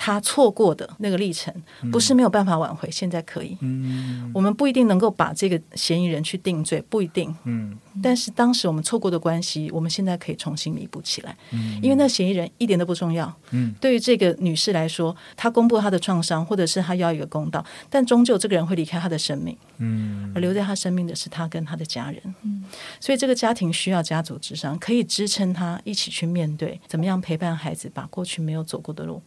[0.00, 1.52] 他错过的那个历程，
[1.90, 3.58] 不是没有办法挽回，嗯、现在可以。
[3.60, 7.34] 嗯、我们不一定能够把这个嫌疑人去定罪，不一定。
[7.42, 11.36] 嗯、但是当时我们错过的关系，我们现在可以重新弥补起来。
[11.50, 13.34] 嗯、因为那嫌疑人一点都不重要。
[13.50, 19.56] 嗯、对于这个女士来说，她公布她的创伤，或者是她要一个公道，但终究这个人会离开她的生命。
[19.78, 22.22] 嗯、而留在她生命的是她跟她的家人。
[22.42, 22.62] 嗯、
[23.00, 29.20] 所以这个家庭需要家族之商，可以支撑她一起去面对，怎么样陪伴孩子，把过去没有走过的路。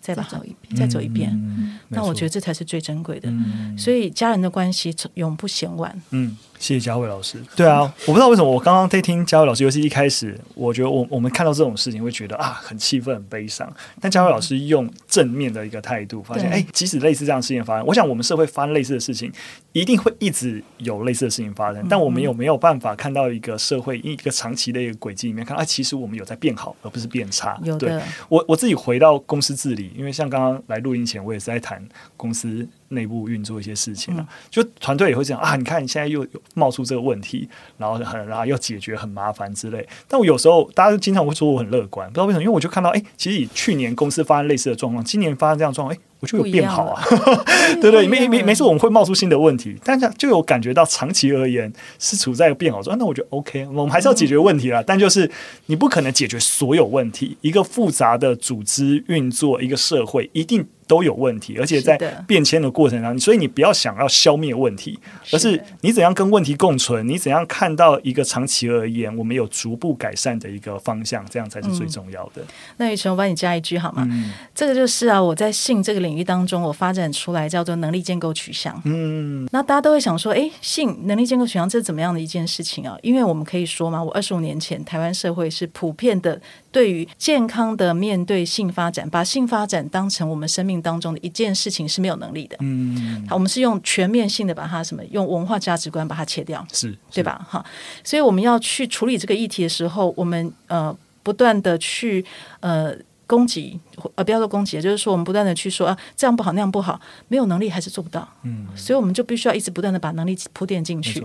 [0.00, 1.78] 再走一遍，再走一遍。
[1.88, 3.30] 那我觉得这才是最珍贵的。
[3.30, 6.00] 嗯、所以家人的关系永不嫌晚。
[6.10, 6.36] 嗯。
[6.58, 7.38] 谢谢佳慧老师。
[7.54, 13.72] 对啊，我不知道为什么我刚刚在听佳慧老师，尤其一开始，我觉得我我们看到这种事情会觉得啊，很气愤、很悲伤。
[14.00, 19.32] 但佳慧老师用正面的一个态度，发现哎，即使类似这样的事情发生，我想我们社会发生类似的事情，
[19.72, 21.86] 一定会一直有类似的事情发生。
[21.88, 27.58] 但我们有没有办法看到一个社会一个长期的一个轨迹里面，看啊，其实我们有在变好，而不是变差。
[27.78, 32.66] 对我我自己回到公司治理，因为像刚刚来录音前，我也是在谈公司。
[32.88, 35.56] 内部运作一些事情了，就团队也会这样啊。
[35.56, 39.86] 你看，你现在又有冒出这个问题，然后很然后要解决很麻烦之类。
[40.06, 46.00] 但我有时候大家就经常会说我很乐观，不知道为什么，因为我就看到，哎，其实以去年公司发生类似的状况，今年发生这样状况，哎。
[46.20, 47.00] 我就有变好啊，
[47.80, 52.98] 对不对，没没没事，我们会冒出新的问题，但是就有感觉到长期而言是处在变好状态。
[52.98, 54.82] 那我觉得 OK，我们还是要解决问题啦。
[54.84, 55.30] 但就是
[55.66, 61.96] 你不可能解决所有问题，一个复杂的组织运作，一个社会一定都有问题，而且在
[62.26, 64.98] 变迁的过程当中，所以你不要想要消灭问题，
[65.30, 72.42] 而是你怎样跟问题共存，你怎样看到一个长期而言我们有逐步改善的一个方向，这样才是最重要的。
[72.78, 74.08] 那雨辰，我帮你加一句好吗？
[74.54, 78.80] 这个就是啊，我在性这个领域当中，我发展出来叫做能力建构取向。
[78.86, 82.96] 嗯，那大家都会想说，哎，性能力建构取向这是怎么样的一件事情啊？
[83.02, 86.40] 因为我们可以说嘛，我二十五年前台湾社会是普遍的
[86.72, 92.56] 对于健康的面对性发展，把性发展当成我们生命当中的一件事情是没有能力的。
[92.60, 97.46] 嗯，好，我们是用全面性的把它什么，用文化价值观把它切掉，是，对吧？
[97.48, 97.64] 哈，
[98.02, 102.24] 所以我们要去处理这个议题的时候，我们呃不断的去
[102.60, 102.96] 呃。
[103.28, 103.78] 攻击，
[104.16, 108.26] 呃，不要说攻击，就是说我们不断的去说啊，这样不好，那样不好，没有能力还是做不到。
[108.42, 111.24] 嗯，所以我们就必须要一直不断的把能力铺垫进去。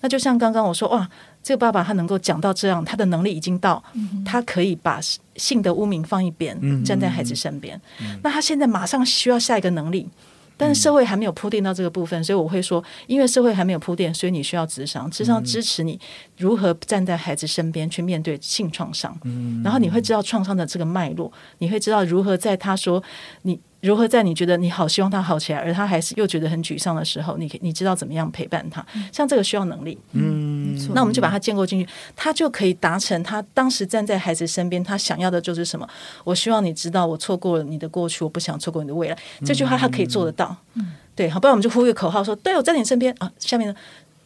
[0.00, 1.08] 那就像刚刚我说，哇，
[1.42, 3.82] 这个爸爸他能够讲到这样，他的能力已经到，
[4.26, 5.00] 他可以把
[5.36, 7.80] 性的污名放一边，站在孩子身边。
[8.22, 10.08] 那他现在马上需要下一个能力。
[10.56, 15.98] 但是社会还没有铺垫到这个部分，所以我会说，因为社会还没有铺垫，所以你需要智商，智商支持你
[16.38, 19.16] 如何站在孩子身边去面对性创伤，
[19.62, 23.02] 然后你会知道创伤的这个脉络，你会知道如何在他说
[23.42, 23.60] 你。
[23.84, 28.84] 如何在你觉得你好希望他好起来，而他还是又觉得很沮丧的时候，你你知道怎么样陪伴他？
[29.12, 35.86] 像这个需要能力，嗯，那我们就把他建构进去，他就可以达成他当时站在孩子身边，他想要的就是什么？
[36.24, 39.16] 我希望你知道，我错过了你的过去，我不想错过你的未来。
[39.44, 43.30] 这句话他可以做得到，嗯，对，好，不然我们就呼一个口号说，对，我在你身边啊。
[43.38, 43.74] 下面呢，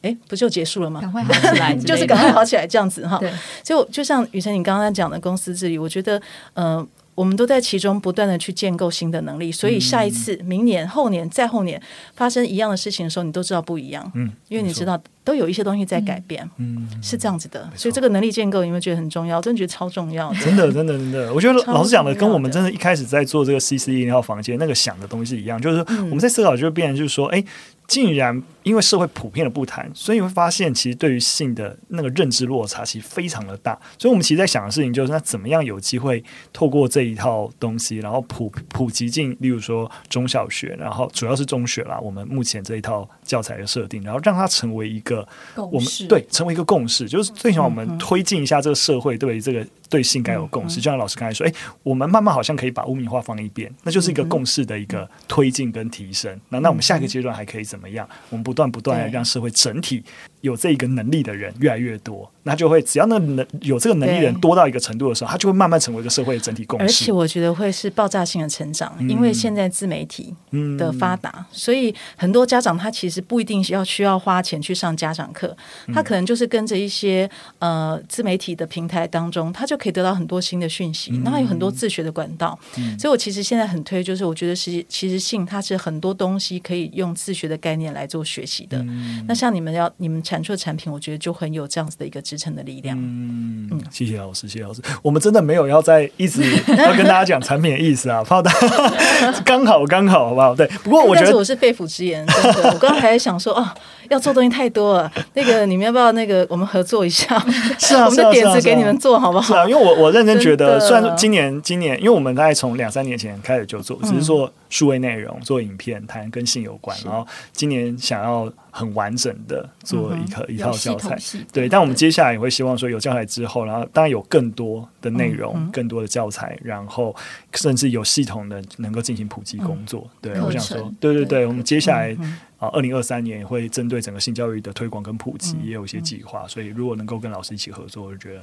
[0.02, 1.00] 哎，不就结束了吗？
[1.00, 3.18] 赶快好起来， 就是赶快好起来这样子哈。
[3.18, 3.32] 对，
[3.64, 6.16] 就就像雨辰你刚刚讲的公司治理，我觉得，
[6.54, 6.88] 嗯、呃。
[7.18, 11.82] 我们都在其中不断的去建构新的能力，所以下一次、明年、后年、再后年
[12.14, 14.08] 发生一样的事情的时候，你都知道不一样。
[14.14, 16.48] 嗯，因为你知道都有一些东西在改变。
[16.58, 17.68] 嗯，是这样子的。
[17.74, 19.40] 所以这个能力建构，有没有觉得很重要？
[19.40, 20.32] 真的觉得超重要。
[20.40, 21.34] 真的，真的，真的。
[21.34, 27.42] 我觉得 老师讲的跟我们真的一开始在做这个 CCE 那套房间那个想的东西一样，就是我们在思考，就变成就是说，哎。
[27.88, 33.72] 竟然因为社会普遍的不谈，所以你会发现，其实对于性的那个认知落差其实非常的大。
[33.98, 36.22] 所以，我们其实在想的事情就是，那怎么样有机会
[36.52, 41.98] 透过这一套东西，然后普 普及进，例如说中小学，然后主要是中学啦。
[42.00, 49.66] 我们目前这一套教材的设定，然后让它成为一个我们对成为一个共识，就是最起码我们推进一下这个社会对于这个。
[49.90, 56.38] 对性该有共识，就像老师刚才说，哎，我们慢慢好像可以把污名化放一边，那就是一个共识的一个推进跟提升。
[56.50, 58.06] 那那我们下一个阶段还可以怎么样？
[58.28, 60.04] 我们不断不断的让社会整体
[60.42, 66.84] 有这一个能力的人越来越多，那就会只要那能有这个能力的人多到一个程度的时候，他就会慢慢成为一个社会的整体共识。
[66.84, 70.34] 而且我觉得会是爆炸性的成长，因为现在自媒体
[70.76, 75.56] 的发达，所以很多家长他其实不一定要需要花钱去上家长课，
[75.94, 79.78] 他可能就是跟着一些呃自媒体的平台当中，他就。
[79.78, 88.78] 可以得到很多新的讯息，那还有很多自学的管道，嗯、所以我其实现在很推，就是我觉得其实其实性它是很多东西可以用自学的概念来做学习的。
[88.78, 92.96] 嗯、那像你们要你们产出的产品，我觉得就很有这样子的一个支撑的力量。
[92.98, 94.82] 嗯，嗯谢谢老师，谢谢老师。
[95.02, 96.42] 我们真的没有要再一直
[96.76, 100.54] 要跟大家讲产品的意思啊，怕大家 刚好刚好好不好？
[100.54, 102.70] 对，不过我觉得我是肺腑之言，真的。
[102.72, 103.68] 我刚刚还在想说哦。
[104.08, 107.38] 要做东西太多了，那个你们要不要那个我们合作一下？
[107.78, 109.54] 是啊，我们的点子给你们做好不好？
[109.54, 121.18] 是啊，因为我我认真觉得，虽然说今年今年，因为我们大概从两三年前开始就做，只是做数位内容，做影片，谈跟性有关，然后今年想要很完整的做一个一套教材，
[121.52, 121.68] 对。
[121.68, 127.14] 但我们接下来也会希望说，有教材之后，然后当然有更多的内容，更多的教材，然后
[127.54, 130.08] 甚至有系统的能够进行普及工作。
[130.20, 132.16] 对，我想说，对对对，我们接下来。
[132.58, 138.40] 啊，二零二三年也会针对整个性教育的推广跟普及，也有一些计划，所以如果能够跟老师一起合作，我就觉得。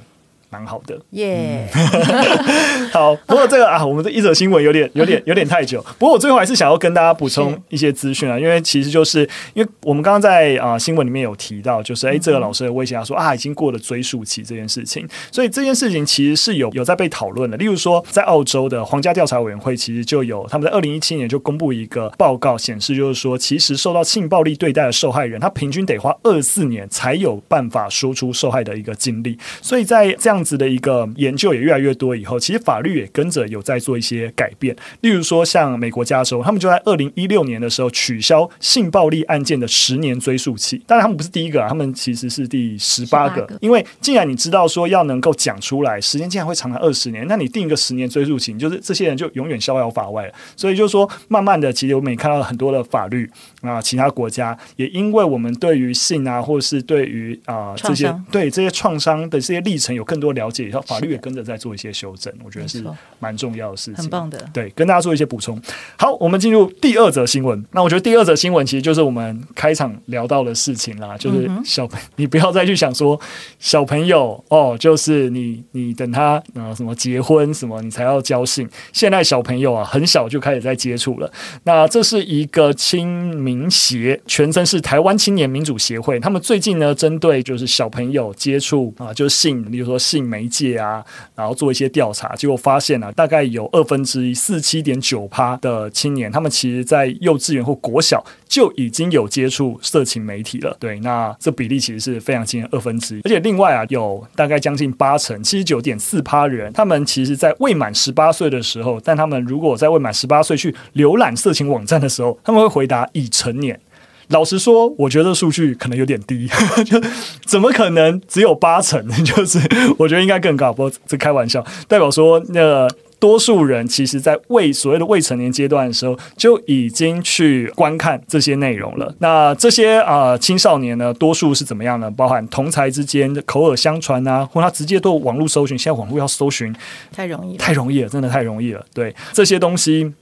[0.56, 2.88] 蛮好的，耶 Yeah.
[2.90, 3.14] 好。
[3.26, 5.84] 不过这个啊，我们的一则新闻有点、有点、有点太久。
[5.98, 17.58] 不过我最后还是想要跟大家补充一些资讯啊，因为其实就是因为我们刚刚在啊新闻里面有提到，就是哎、欸，这个老师的威胁他说啊，已经过了追溯期这件事情，所以这件事情其实是有有在被讨论的。
[17.58, 29.36] 例如说，在澳洲的皇家调查委员会，其实就有他们在二零一七年就公布一个报告，显示就是说，其实受到性暴力对待的受害人，他平均得花二十四年才有办法说出受害的一个经历。
[29.60, 30.45] 所以在这样。
[30.46, 34.74] 子的一个研究也越来越多以后，其实法律也跟着有在做一些改变。
[35.00, 40.80] 例如说，像美国加州，他们就在二零一六年的时候取消性暴力案件的十年追溯期。
[40.86, 43.48] 当然，他们不是第一个啊，他们其实是第十八个。
[43.60, 50.32] 因为既然你知道说要能够讲出来，时间竟然会长达二十年，那你定一个十年追溯期，就是这些人就永远逍遥法外了。
[50.54, 53.28] 所以就是说，慢慢的，其实我们也看到了很多的法律
[53.62, 60.25] 啊，其他国家也因为我们对于性啊，或是对于啊这些对这些创伤的这些历程有更多。
[60.26, 62.84] 多了解以后，法律也跟着在做一些修正，我觉得是
[63.20, 63.96] 蛮重要的事情。
[63.96, 65.60] 很棒的，对，跟大家做一些补充。
[65.96, 67.64] 好，我们进入第二则新闻。
[67.70, 73.18] 那我觉得第二则新闻其实就是我们开场聊到的事情啦，就是小朋友，你不要再去想说
[73.58, 78.68] 小朋友哦，就是你你等他呃什么结婚什么你才要交信。
[78.92, 81.32] 现在小朋友啊很小就开始在接触了。
[81.62, 90.15] 那这是一个青民协，全称是台湾青年民主协会，他们最近呢针对就是小朋友接触啊，就是性，比如说性。
[90.16, 100.76] 性媒介啊，然后做一些调查，结果发现啊，大概有二分之一四七点九趴的青年，他们其实在幼稚园或国小就已经有接触色情媒体了。
[100.80, 103.20] 对，那这比例其实是非常惊人，二分之一。
[103.24, 113.78] 而且另外啊，有大概将近八成七十九点四趴人，他们其实在未满十八岁的时候，但他们如果在未满十八岁去浏览色情网站的时候，他们会回答已成年。
[114.28, 116.48] 老实说，我觉得数据可能有点低，
[116.84, 117.00] 就
[117.44, 119.06] 怎么可能只有八成？
[119.24, 119.58] 就是
[119.98, 122.88] 我觉得应该更高，不过这开玩笑，代表说那个
[123.18, 129.14] 多数人其实在未所谓的未成年阶段的时候就已经去观看这些内容了。
[129.20, 132.10] 那这些啊、呃、青少年呢，多数是怎么样呢？
[132.10, 135.78] 包含同才之间的口耳相传啊，或他直接都网络搜寻。
[135.78, 136.74] 现在网络要搜寻
[137.12, 138.84] 太容易，太容易了，真的太容易了。
[138.92, 140.12] 对这些东西。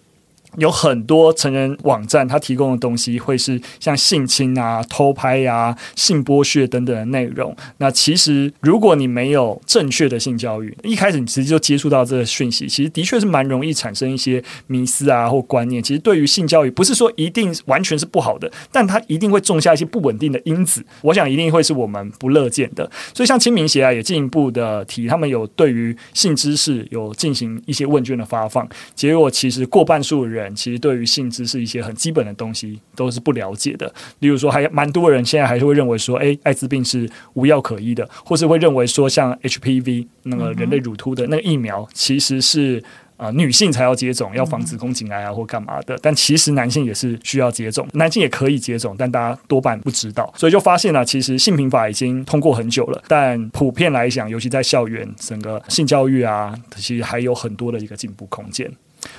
[0.57, 7.55] 有很多成人网站，它提供的东西会是像性侵啊、偷拍呀、啊、性剥削等等的内容。
[7.79, 15.83] 那其实，如果你没有正确的性教育，一开始你直接就接触到这个讯息，其实的确是蛮容易产生一些迷思啊或观念。
[15.83, 20.85] 其实对于性教育，不是说一定完全是不好的，但它一定会种下一些不稳定的因子。
[21.03, 22.91] 我想一定会是我们不乐见的。
[23.15, 30.55] 所以，像清明协啊，也进一步的提，他们有对于性知识有进行一些问卷的发放，结果其实过半数的人人。
[30.55, 42.83] 其实对于性知识一些很基本的东西都是不了解的，例如说，还蛮多人现在还是会认为说，哎，艾滋病是无药可医的，或是会认为说，像 HPV 那个人类乳突的那个疫苗，其实是
[43.17, 58.71] 啊、呃、女性才要接种，要防子宫颈癌啊或干嘛的，但其实男性也是需要接种，男性也可以接种，但大家多半不知道，所以就发现了，其实性平法已经通过很久了，但普遍来讲，尤其在校园整个性教育啊，其实还有很多的一个进步空间。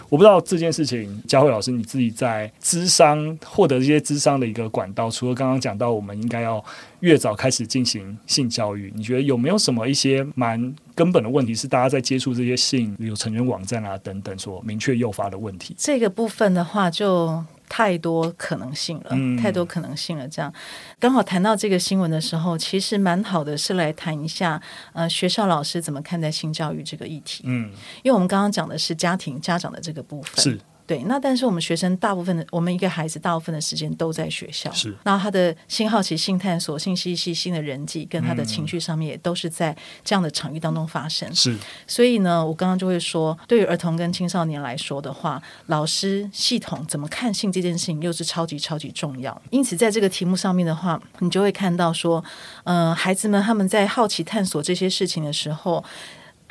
[0.09, 6.63] 我不知道这件事情，佳慧老师你自己在资商获得这些资商的一个管道，除了刚刚讲到我们应该要
[6.99, 15.75] 越早开始进行性教育，你觉得有没有什么一些蛮根本的问题是大家在接触这些性有成人网站啊等等所明确诱发的问题？
[15.77, 17.43] 这个部分的话就。
[17.67, 20.27] 太多可能性了，嗯、太多可能性了。
[20.27, 20.53] 这样
[20.99, 24.61] 刚好谈到这个新闻的时候，其实蛮好的，是来谈一下，
[24.93, 27.43] 呃，学校老师怎么看待性教育这个议题。
[27.45, 27.71] 嗯，
[28.03, 30.59] 因为我们刚刚讲的是家庭家长的这个部分是。
[30.87, 34.95] 对，那但是我们学生大部分的，我们一个孩子大部分的时间都在学校，是。
[35.03, 41.33] 那他的新好奇、性探索、性嬉戏、新的人际，跟他的情绪上面，也都是在这样的场域当中发生。
[41.33, 41.57] 是。
[41.87, 49.41] 所以呢，我刚刚就会说，对于儿童跟青少年来说的话，老师系统怎么看性这件事情，又是超级超级重要。
[49.49, 52.23] 因此，在这个题目上面的话，你就会看到说，
[52.63, 55.83] 呃，孩子们他们在好奇探索这些事情的时候。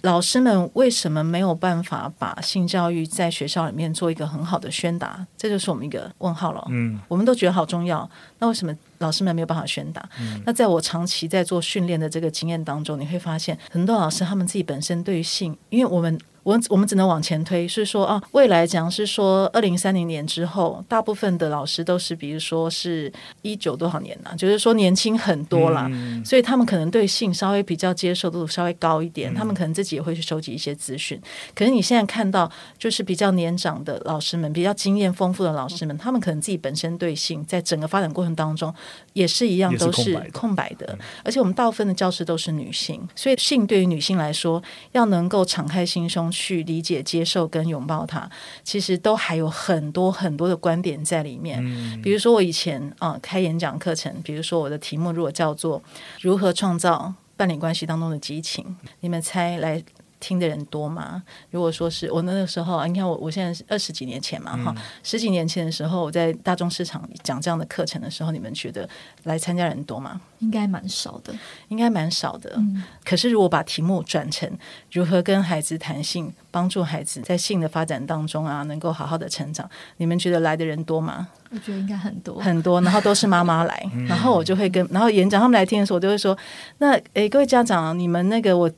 [0.05, 5.27] 老师们为什么没有办法把性教育在学校里面做一个很好的宣达？
[5.37, 6.63] 这就是我们一个问号了。
[6.69, 10.07] 嗯，我们都觉得好重要，那为什么老师们没有办法宣达？
[10.21, 16.21] 嗯，那在我长期在做训练的这个经验当中，你会发现很多老师他们自己本身对于性，因为我们。
[16.45, 24.37] 我我们只能往前推，是说啊，未来讲是说二零三零年之后，大部分的老师都是，比如说是一九多少年呢、啊？
[24.37, 31.19] 就是说年轻很多啦，嗯、所以他们可能对性稍微比较接受度稍微高一点，嗯、他们可能自己也会去收集一些资讯。
[31.55, 38.73] 可是你现在看到，就是比较年长的老师们，比较经验丰富的老师们，他们可能自己本身对性在整个发展过程当中
[39.15, 40.99] 也是一样，都是空白的，空白的。
[41.25, 46.31] 而且我们大部分的教师都是女性，所以性对于女性来说，要能够敞开心胸。
[46.35, 48.29] 去理解、接受跟拥抱它，
[48.63, 51.59] 其实都还有很多很多的观点在里面。
[51.63, 55.83] 嗯、比如说，我以前啊、呃、开演讲课程，比如说我的题目如果叫做
[56.21, 59.83] “如何创造伴侣关系当中的激情”，你们猜来
[60.25, 61.23] 听的人多吗？
[61.51, 68.89] 如果说是我那个时候啊，你看我我现在是二十几年前嘛，哈、嗯，十几年前的时候，我在大众市场讲这样的课程的时候，你们觉得
[69.25, 70.19] 来参加人多吗？
[70.39, 71.35] 应该蛮少的，
[71.69, 72.55] 应该蛮少的。
[72.57, 74.51] 嗯、可是如果把题目转成
[74.91, 79.69] 如何跟孩子谈性，帮助孩子在性的发展当中啊，能够好好的成长，
[79.99, 81.29] 你们觉得来的人多吗？
[81.51, 86.37] 我觉得应该很多很多，然后都是妈妈来，然后我就会跟，然后演讲他们来听的时候，我就会说，
[86.79, 88.71] 那诶，各位家长，你们那个我。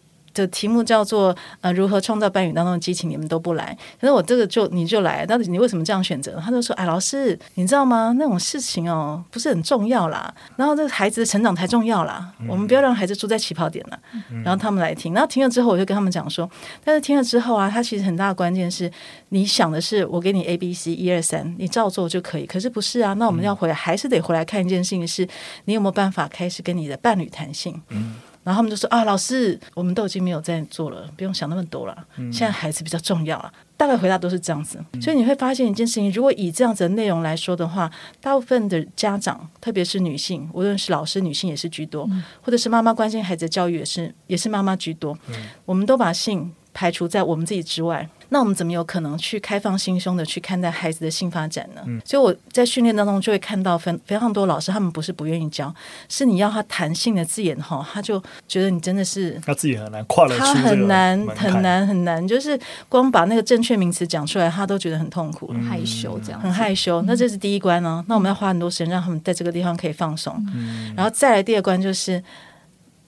[0.43, 3.07] 的题目叫做呃，如何创造伴侣当中的激情？
[3.07, 6.41] 你们都不来，可是我这个就你就来，到底你为什么这样选择？
[6.45, 8.13] 他就说：“哎，老师，你知道吗？
[8.19, 10.35] 那种事情哦，不是很重要啦。
[10.57, 12.33] 然后这个孩子的成长才重要啦。
[12.41, 13.99] 嗯、我们不要让孩子输在起跑点了。
[14.33, 16.51] 嗯、然后他们来听，然后听了之后，我就跟他们讲说：
[16.85, 18.91] 但是听了之后啊，他其实很大的关键是，
[19.29, 22.47] 你想的是我给你 A B C 一二三，你照做就可以。
[22.47, 23.13] 可是不是啊？
[23.15, 25.29] 那我们要回来，嗯、还是得回来看一件事情是，是
[25.67, 27.81] 你有没有办法开始跟你的伴侣谈性？
[27.91, 28.17] 嗯。”
[28.47, 32.07] 然后他们就说啊，老师，我们都已经没有在做了，不用想那么多了。
[32.17, 34.79] 嗯、现在孩子比较重要了，大概回答都是这样子。
[35.03, 37.91] 所以你会发现一件事情，如果以这样子的内容来说的话，
[38.21, 42.09] 大部分的家长，特别是女性，无论是老师，女性也是居多，
[42.41, 45.19] 或者是妈妈关心孩子的教育也是也是妈妈居多。
[45.65, 48.09] 我们都把性排除在我们自己之外。
[48.31, 51.83] 那我们怎么有可能去开放心胸的去看待孩子的性发展呢？
[51.87, 55.73] 嗯、所以我在训练当中就会看到非非常多老师，他们不是不愿意教，
[56.09, 62.59] 是你要他谈性的字眼哈，他就觉得你真的是他自己很难跨了，他很难很难很难，就是
[62.89, 67.01] 光把那个正确名词讲出来，他都觉得很痛苦，很害羞这样，很害羞。
[67.03, 72.23] 那这是第一关呢、哦，那我们要花很多时间让他们在这个地方可以放松，嗯、然后再来第二关就是，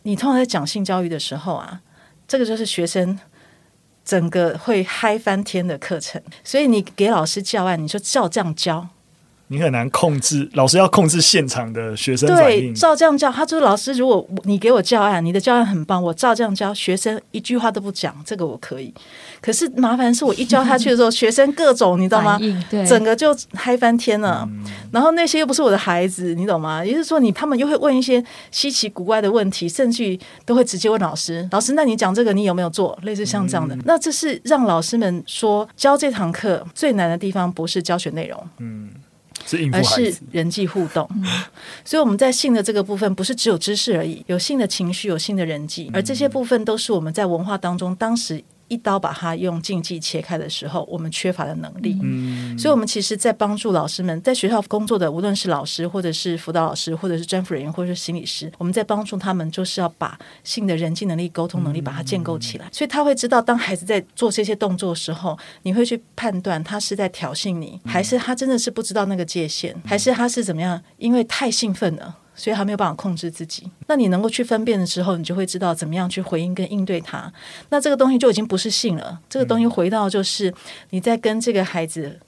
[0.02, 1.80] 你通常在讲性教育的时候啊，
[2.28, 3.18] 这个就是学生。
[4.08, 8.88] 整个会嗨翻天的课程，所以你给老师教案，你就照这样教。
[9.50, 12.72] 你很难控制，老师要控制现场的学生反应。
[12.72, 18.92] 对，照这样教，他说：“老师，如果你给我教案，你的教案很棒，我照这样教，学生一句话都不讲，这个我可以。
[19.40, 22.38] 可是麻烦是我一教下去的时候，学生各种，你知道吗？
[22.86, 24.46] 整个就嗨翻天了。
[24.50, 26.84] 嗯、然后那些又不是我的孩子，你懂吗？
[26.84, 32.98] 也就是说，你他们又会问一些稀奇古怪的问题，甚至于都会直接问老师：老师，那你讲这个你有没有做？
[33.02, 38.46] 类似像这样的，嗯、那这是让老师们说教这堂课最难的地方，不是教学内容。
[38.58, 38.90] 嗯。
[39.72, 41.08] 而是人际互动，
[41.84, 48.42] 所以我们在性的这个部分，不是只有知识而已，有性的情绪，有性的人际，而这些部分都是我们在文化当中当时。
[48.68, 51.98] 一刀把它用禁忌切开的时候，我们缺乏的能力。
[52.02, 62.66] 嗯，所以，我们其实，在帮助老师们在学校工作的，无论是老师，或者是辅导老师，或者是专辅人员，或者是心理师，我们在帮助他们，就是要把性的人际能力、沟通能力，把它建构起来。
[62.66, 70.82] 嗯，所以，他会知道，当孩子在做这些动作的时候，你会去判断他是在挑衅你，还是他真的是不知道那个界限，还是他是怎么样？
[70.98, 72.16] 因为太兴奋了。
[72.38, 73.70] 所以他没有办法控制自己。
[73.88, 77.30] 那你能够去分辨的时候，你就会知道怎么样去回应跟应对他。
[77.68, 80.54] 那这个东西就已经不是性了，这个东西回到就是
[80.90, 82.20] 你在跟这个孩子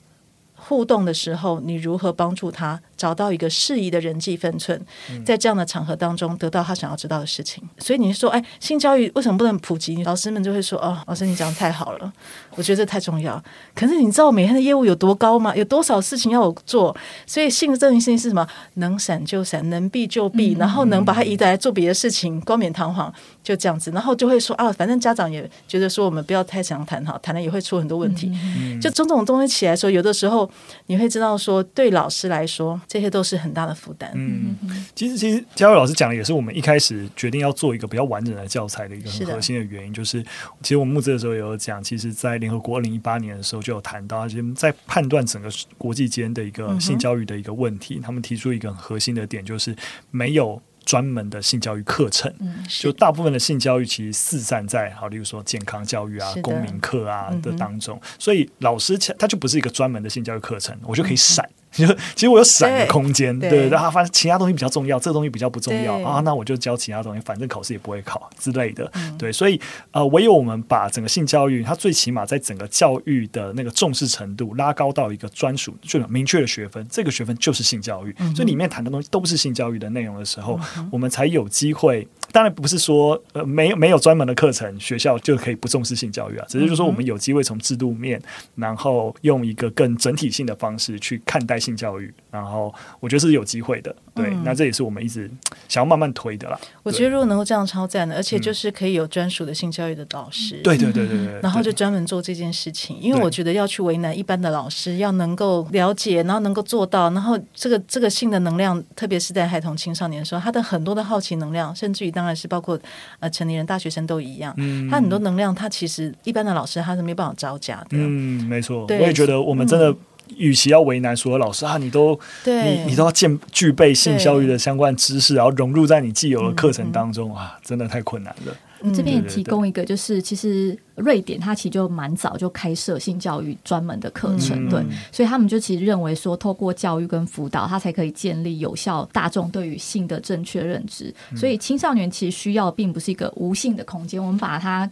[0.55, 4.79] 互动的时候，你如何帮助他找到一个适宜的人际分寸，
[5.25, 7.67] 在这样的场合当中得到他想要知道的事情。
[7.79, 10.05] 所以你说，哎，性教育为什么不能普及？
[10.05, 12.13] 老师们就会说，哦，老师你讲的太好了，
[12.57, 13.43] 我觉得这太重要。
[13.75, 15.57] 可是你知道我每天的业务有多高吗？
[15.57, 16.95] 有多少事情要我做？
[17.27, 18.47] 所以性这件事情是什么？
[18.75, 23.11] 能闪就闪，能避就避，然后能把它移来做别的事情，冠冕堂皇
[23.43, 23.91] 就这样子。
[23.93, 28.31] 然后就会说啊，反正家长也觉得说我们不要太想谈哈，谈了也会出很多问题。
[28.79, 30.51] 就种种东西起来说，有的时候
[30.89, 32.79] 你会知道说，对老师来说。
[32.91, 34.11] 这些都是很大的负担。
[34.17, 34.57] 嗯，
[34.97, 40.21] 其实其实嘉伟老师讲的也是我们一开始决定要做一个比较完整的教材的一个很核心的原因，是就是
[40.61, 49.77] 其实我们募资的时候也有讲，其实，在联合国二零一八年的时候就有谈到，其实在判断整个国际间的一个性教育的一个问题，嗯、他们提出一个很核心的点，就是
[50.11, 50.61] 没有。
[50.87, 61.45] 专门的性教育课程，嗯、就大部分的性教育其实四散在好，例如说健康教育啊、公民课啊的当中，嗯、所以老师他就不是一个专门的性教育课程，我就可以闪。
[61.45, 63.51] 嗯其实，其实我有闪的空间，对。
[63.51, 69.61] 对对，啊，反正其他东西比较重要，这个东西比较不重要啊，那我就教其他东西，反正考试也不会考之类的，嗯、对，所以
[69.93, 82.07] 呃，唯有我们把整个性教育，它最起码在整个教育的那个重视程度拉高到一个专属、就明确的学分，这个学分就是性教育，嗯、所以里面谈的东西都是性教育的内容的时候，嗯、我们才有机会。
[82.33, 88.23] 当然不是说呃没有没有专门的课程，学校就可以不重视性教育啊，只是就是说我们有机会从制度面，
[88.55, 92.13] 然后用一个更整体性的方式去看待性教育。
[92.31, 95.29] 然后我觉得是有机会的，对，嗯、那这也是我们一直
[95.69, 96.59] 想要慢慢推的啦。
[96.85, 102.97] 我觉得如果能够这样超赞的，而且就是可以有专属的性教育的导师，对对对对对，然后就专门做这件事情。
[103.01, 112.79] 因为我觉得要去为难一般的老师，要能够了解，然后能够做到，然后这个这个性的能量，特别是在孩童青少年的时候，他的很多的好奇能量，甚至于当然是包括
[113.19, 117.89] 呃成年人、大学生都一样，嗯，他很多能量，他其实一般的老师他是没办法招架的。
[117.91, 119.93] 嗯，没错，我也觉得我们真的。
[120.37, 128.55] 与其要为难所有老师啊，你都对你你都要建具备性教育的相关知识，然后融入在你既有的课程当中啊，真的太困难了。
[128.83, 141.15] 嗯、这边也提供一个，就是其实瑞典它其实就蛮早就开设性教育专门的课程，嗯、对，所以他们就其实认为说，透过教育跟辅导，它才可以建立有效大众对于性的正确认知。
[141.37, 144.91] 所以青少年其实需要并不是一个无性的空间，我们把它。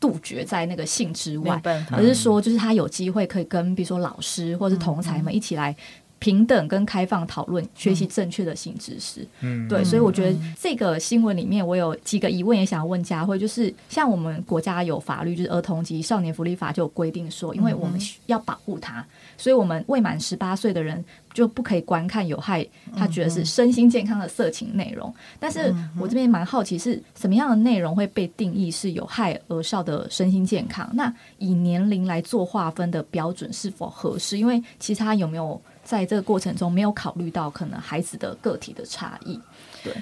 [0.00, 5.76] 杜绝在那个性之外，而是说，就是他有机会可以跟比如说老师或者是同才们一起来
[6.20, 9.26] 平等跟开放讨论，学习正确的性知识。
[9.40, 19.04] 嗯，对，所以我觉得这个新闻里面，我有几个疑问也想要问佳慧，就是像我们国家有法律，就是《儿童及少年福利法》就有规定说，因为我们要保护他，
[19.38, 21.02] 所以我们未满十八岁的人
[21.32, 25.12] 就不可以观看有害他觉得是身心健康的色情内容。
[25.38, 30.86] 但是我这边蛮好奇，是什么样的内容会被定义是有害儿少的身心健康？
[30.92, 34.36] 那以年龄来做划分的标准是否合适？
[34.36, 35.58] 因为其实他有没有？
[35.90, 39.40] 在这个过程中，没有考虑到可能孩子的个体的差异。
[39.82, 39.92] 对，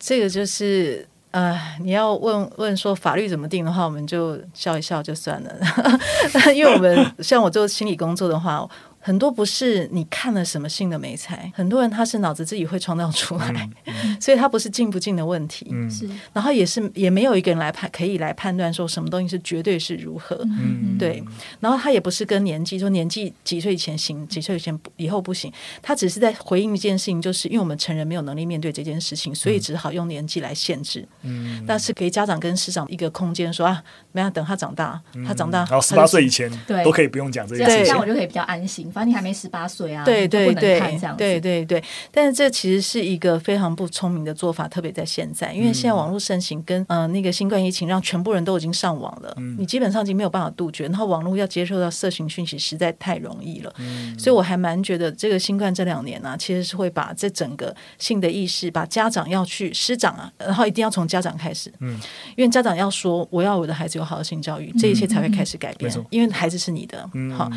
[0.00, 5.54] 这个就是呃，你要问问说法律怎么定的话，我们就笑一笑就算了。
[6.56, 8.66] 因为我们像我做心理工作的话。
[9.06, 21.22] 很多不是你看了什么性的美才，很多人他是脑子自己会创造出来，嗯嗯、 所以他不是进不进的问题，是、嗯，然后也是也没有一个人来判可以来判断说什么东西是绝对是如何，嗯、对，
[21.60, 25.52] 然后他也不是跟年纪说年纪几岁以前行，几岁以前以后不行，
[25.82, 36.82] 他只是在回应一件事情，就是因为我们成人没有能力面对这件事情，所以只好用年纪来限制，嗯，但是给家长跟师长一个空间说啊，没有等他长大，他长大，然后十八岁以前对。
[36.82, 38.90] 都可以不用讲这件事情，这样我就可以比较安心。
[38.94, 40.80] 反正你还没十八岁啊，对对对，
[41.18, 41.82] 对对对。
[42.12, 50.84] 但是这其实是一个非常不聪明的做法，特别在现在，因为现在网络盛行，跟呃那个新冠疫情让全部人都已经上网了，嗯、你基本上已经没有办法杜绝。
[50.84, 61.98] 然后网络要接受到色情讯息实在太容易了，嗯、所以我还蛮觉得这个新冠这两年呢、啊，其实是会把这整个性的意识，把家长要去师长啊，然后一定要从家长开始，嗯，
[62.36, 67.50] 因为家长要说我要我的孩子有好的性教育，这一切才会开始改变，嗯、因为孩子是你的，嗯、好，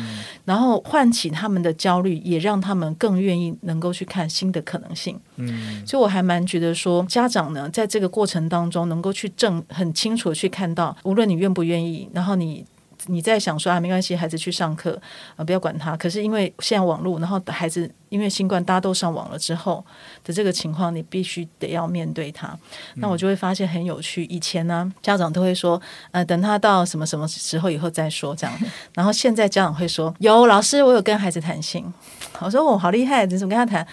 [0.44, 1.74] 然后唤起他们的。
[1.78, 5.16] 焦虑也让他们更愿意能够去看新的可能性。
[5.36, 12.64] 嗯，所以我还蛮觉得说，家长呢，在这个过程当中，能够去正很清楚的去看到，无论你愿不愿意，然后你。
[13.06, 15.00] 你在想说啊，没关系，孩子去上课
[15.36, 15.96] 啊，不要管他。
[15.96, 19.84] 可是因为现在网络，然后孩子因为新冠，大家都上网了之后
[20.24, 22.48] 的这个情况，你必须得要面对他。
[22.48, 22.58] 嗯、
[22.96, 24.24] 那我就会发现很有趣。
[24.24, 25.80] 以前呢，家长都会说，
[26.10, 28.58] 呃，等他到什么什么时候以后再说这样。
[28.94, 31.84] 然后现在家长会说，有老师，我有跟孩子谈心。
[32.40, 33.86] 我说我、哦、好厉害，你怎么跟他谈？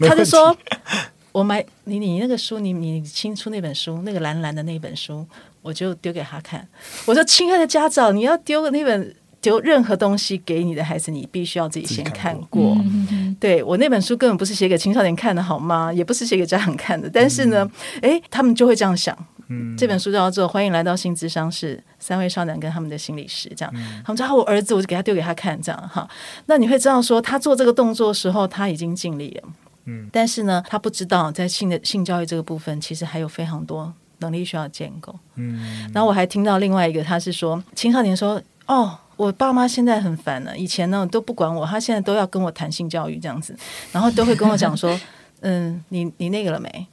[0.00, 0.56] 他就说，
[1.32, 5.26] 我买你你那个书，你你新出那本书，那个蓝蓝的那本书。
[5.62, 6.66] 我就丢给他看，
[7.06, 12.74] 我说：“亲爱的家长，你要丢那本丢任何东西给你的孩子，你必须要自己先看过。
[12.74, 15.92] 看过对，我那本书根本不是写给青少年看的，好吗？
[15.92, 17.08] 也不是写给家长看的。
[17.08, 17.68] 但是呢，
[18.02, 19.16] 哎、嗯，他们就会这样想。
[19.50, 23.72] 嗯，这本书叫做《欢迎来到性智商室》，三位少男跟他们的心理师这样。
[23.76, 26.08] 嗯、他们说：‘啊，我儿子，我就给他丢给他看，这样哈。’
[26.46, 29.48] 那你会知道说，他做这个动作的时候，他已经尽力了。
[29.86, 43.56] 嗯，但是呢，他不知道在性的性教育这个部分，其实还有非常多。”能力需要建构，嗯，然后我还听到另外一个，他是说青少年说，哦，我爸妈现在很烦了，以前呢都不管我，他现在都要跟我谈性教育这样子，
[43.92, 44.98] 然后都会跟我讲说，
[45.42, 46.86] 嗯，你你那个了没？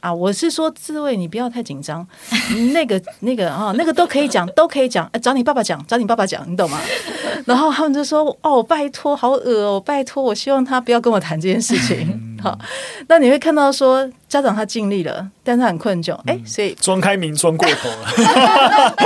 [0.00, 2.06] 啊，我是说自慰，你不要太紧张，
[2.72, 6.78] 那个那个啊，那个都可以讲，都可以讲，找你爸爸讲，找你爸爸讲，你懂吗？
[7.44, 12.25] 然后他们就说，哦，拜托，好恶哦，拜托，我希望他不要跟我谈这件事情。
[12.42, 12.58] 好，
[13.08, 18.06] 那你会看到说家长他尽力了，但他很困窘，哎、嗯，所以装开明装过头了，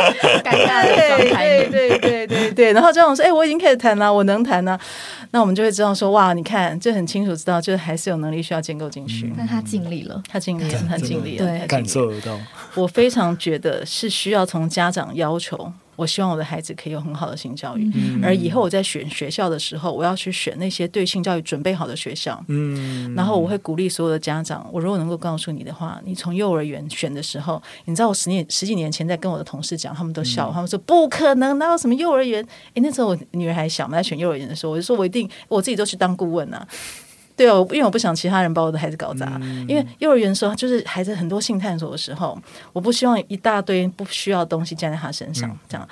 [0.44, 4.78] 尴尬对对对对对对，然后家长说，哎，我已经开始谈了，我能谈了，
[5.30, 12.38] 那我们就会知道说，哇，你看，就很清楚知道，就是还是有能力需要建构进去，但他尽力了，他尽力了，他尽力了，对，感受得到。
[12.74, 15.72] 我非常觉得是需要从家长要求。
[16.00, 22.42] 我希望我的孩子可以有很好的性教育，嗯、而以后我在选学校的时候，我要去选那些对性教育准备好的学校。
[22.48, 32.42] 嗯，然后我会鼓励所有的家长，我如果能够告诉你的话，你从幼儿园选的时候，你知道我十年十几年前在跟我的同事讲，他们都笑，嗯、他们说不可能，哪有什么幼儿园？
[32.72, 36.66] 诶，那时候我女儿还小嘛，在选幼儿园的时候，我就说我一定我自己都去当顾问啊。
[37.36, 39.38] 对哦，因为我不想其他人把我的孩子搞砸。
[39.40, 42.38] 嗯、因为幼儿园的时候，就是孩子很多性探索的时候，
[42.72, 45.88] 我不希望一大堆不需要的东西加在他身上，嗯、这样。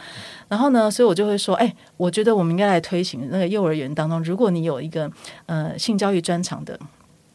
[0.49, 5.11] 然后呢，所以我就会说，哎，我觉得我们应该来推行那个幼儿园当中，如果你有一个
[5.47, 6.79] 呃性教育专长的。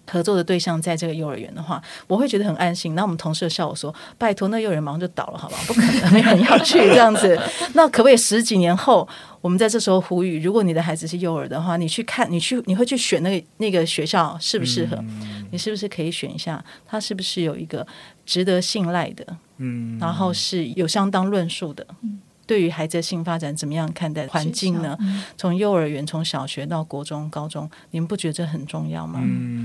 [0.10, 2.93] 合作的对象在这个幼儿园的话，我会觉得很安心。
[2.93, 5.64] 那我们同事笑我说：“拜托，那幼儿园马上就倒了，好不好？
[5.66, 7.39] 不可能没人要去这样子。
[7.74, 9.08] 那可不可以十几年后，
[9.39, 14.97] 我们在这时候呼吁，如果你的孩子是幼儿的话，你去看，你去，你会去选那个那个学校适不适合？
[14.97, 16.64] 嗯、你是不是可以选一下？
[16.86, 17.86] 他是不是有一个
[18.26, 19.26] 值得信赖的？
[19.58, 21.86] 嗯，然后是有相当论述的。
[22.01, 24.97] 嗯。”对于孩子的性发展怎么样看待环境呢？
[25.38, 29.22] 从幼儿园、从小学到国中、高中，你们不觉得这很重要吗？
[29.24, 29.62] 嗯，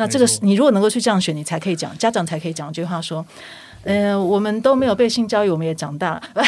[0.00, 3.22] 那这个你如果能够去这样选，你才可以讲，家长才可以讲一句话说：
[3.84, 6.22] 呃，我们都没有被性教育，我们也长大了。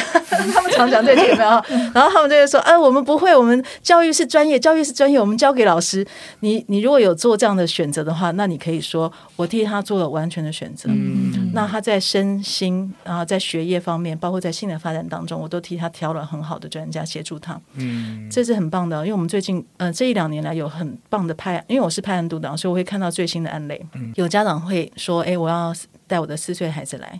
[0.53, 1.51] 他们常讲这句有没有？
[1.95, 6.07] 然后他们就会说：“呃，我们不会，我们教育是专业，教育是专业，我们交给老师。
[6.41, 10.89] 你你如果有做这样的选择的话，那你可以说我替他做了完全的选择。
[10.91, 17.61] 嗯，那他在身心啊，在学业方面，包括在性的发展当中，我都替他挑了很好的专家协助他。
[17.74, 23.80] 嗯，这是很棒的，因为我们最近呃这一两年来有很棒的派，因为我是派案督导，所以我会看到最新的案例。
[23.95, 25.72] 嗯，有家长会说：“哎，我要。”
[26.12, 27.18] 带我的四岁孩子来，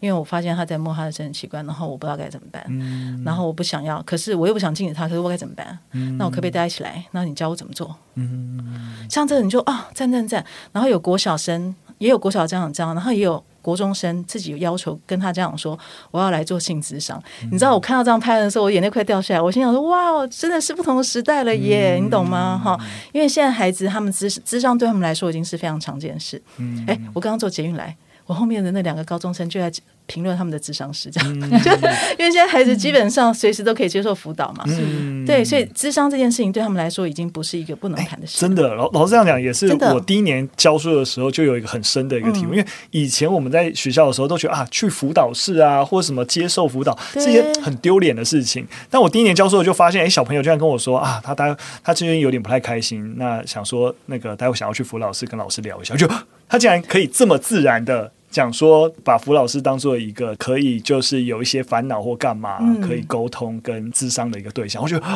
[0.00, 5.78] 因为我发现他在摸他的生殖器官，然后我不知道该怎么办，嗯、然后我不想要，可是我又不想禁止他，可是我该怎么办？
[5.92, 7.02] 嗯、那我可不可以带他一起来？
[7.12, 7.96] 那你教我怎么做？
[8.16, 10.44] 嗯、像这个你就啊，赞赞赞！
[10.72, 15.78] 然后有国小生，也有国小家长这样，然后也有国中生自己有要求跟他家长说，
[16.10, 17.18] 我要来做性智商。
[17.42, 19.40] 嗯、你知道我看到这样拍的时候，我眼泪快掉下来。
[19.40, 22.60] 我心想说，哇，真的是不同的时代了耶，嗯、你懂吗？
[22.62, 22.78] 哈，
[23.12, 26.40] 因为现在孩子他们智智商对他们来说已经是非常常见的事。
[26.58, 27.96] 嗯，哎，我刚刚坐捷运来。
[28.26, 29.72] 我后面的那两个高中生就在
[30.06, 31.70] 评论他们的智商师，这样，嗯、 就
[32.18, 38.38] 因为现在孩子基本上随时都可以接受辅导嘛，嗯、对，所以智商这件事情对他们来说已经不是一个不能谈的事。
[38.38, 48.66] 真的，老老师这样讲也是，我第一年教书的时候就有一个很深的一个体会，因为以前我们在学校的时候都觉得啊，去辅导室啊，或者什么接受辅导是一些很丢脸的事情。
[48.90, 56.06] 但我第一年教书就发现，哎，小朋友居然跟我说啊，他待他最近有点不太开心，那想说那个待会想要去辅导室跟老师聊一下，就。
[56.46, 65.06] 他竟然可以这么自然的讲说，把福老师当做一个可以就是有一些烦恼或干嘛可以沟通跟智商的一个对象，我觉得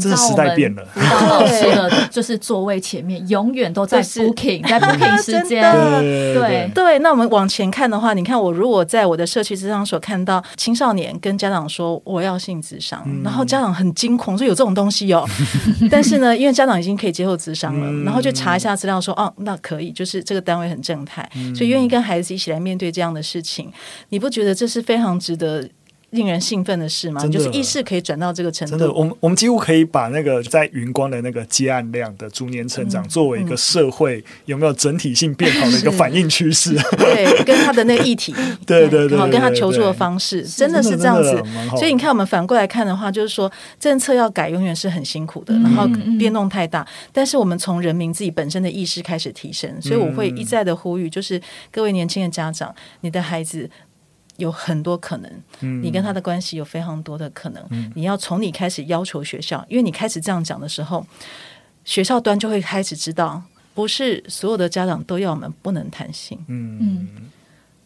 [0.00, 0.84] 这个时代变了。
[0.94, 5.60] 辅导老师的就是座位前面永远都在 booking，在 booking 时间。
[6.00, 15.28] 对对，那我们往前看的话，你看我如果在我的社区智商所看到青少年跟家长说我要性智商，然后家长很惊恐说有这种东西哦，
[15.90, 23.72] 但是呢，因为家长已经可以接受智商了，然后就查一下资料说哦，那可以，就是这个单位很正派，所以愿意跟孩子一起来面对这样的事情，
[24.10, 25.68] 你不觉得这是非常值得
[26.10, 27.24] 令人兴奋的事吗？
[27.28, 28.76] 就是意识可以转到这个程度。
[28.76, 36.74] 真的，我们我们几乎可以把那个在云光的那个接案量的逐年成长，作为一个社会有没有整体性变好的一个反应趋势。
[36.98, 38.34] 对，跟他的那个议题，
[38.66, 41.42] 对对对，跟他求助的方式，真的是这样子。
[41.76, 45.86] 所以你看，我们反过来看的话，就是说政策要改，永远是很辛苦的，然后
[46.18, 46.86] 变动太大。
[47.12, 51.40] 但是我们从人民自己本身的意识开始提升，所以我会一再的呼吁，就是
[51.70, 53.70] 各位年轻的家长，你的孩子。
[54.40, 55.30] 有很多可能，
[55.82, 57.64] 你跟他的关系有非常多的可能。
[57.70, 61.06] 嗯、你要从你开始要求学校，因为你开始这样讲的时候，
[61.84, 63.40] 学校端就会开始知道，
[63.74, 66.36] 不是所有的家长都要我们不能谈性。
[66.48, 66.78] 嗯。
[66.80, 67.08] 嗯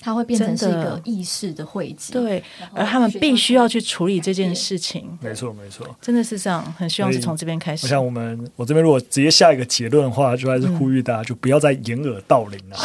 [0.05, 2.43] 它会变成是一个意识的汇集，对，
[2.75, 5.09] 而他们必须要去处理这件事情。
[5.19, 6.63] 没错，没错，真的是这样。
[6.77, 7.87] 很希望是从这边开始。
[7.87, 12.77] 我想，我们我这边如果直接下一个结论的话，就还是呼吁大家就不要再掩耳盗铃了。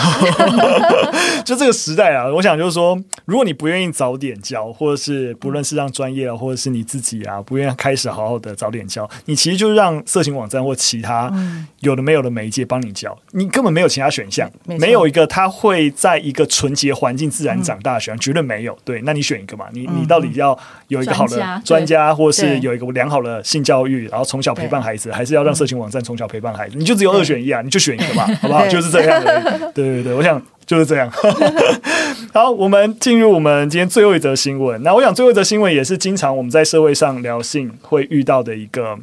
[1.44, 11.30] 就这个时代啊，我想就是说，如果你不愿意早点教，或者是不论是让专业啊，或者是你自己啊，不愿意开始好好的早点教，你其实就是让色情网站或其他
[11.82, 18.78] 有的没有的媒介帮你教，你根本没有其他选项，没有一个他会在一个纯洁环境自然长大的选项绝对没有。
[18.84, 19.66] 对，那你选一个嘛？
[19.72, 20.58] 你你到底要
[20.88, 26.78] 有一个好的专家，或是有一个良好的性教育，然后从小陪伴孩子，还是要让色情网站从小陪伴孩子？
[26.78, 27.62] 你就只有二选一啊！
[27.62, 28.68] 你就选一个嘛， 好不好？
[28.68, 29.72] 就是这样的。
[29.74, 31.10] 对对对，我想就是这样。
[32.34, 34.82] 好，我们进入我们今天最后一则新闻。
[34.84, 38.98] 那我想最后一则新闻也是经常我们在社会上聊性会遇到的一个。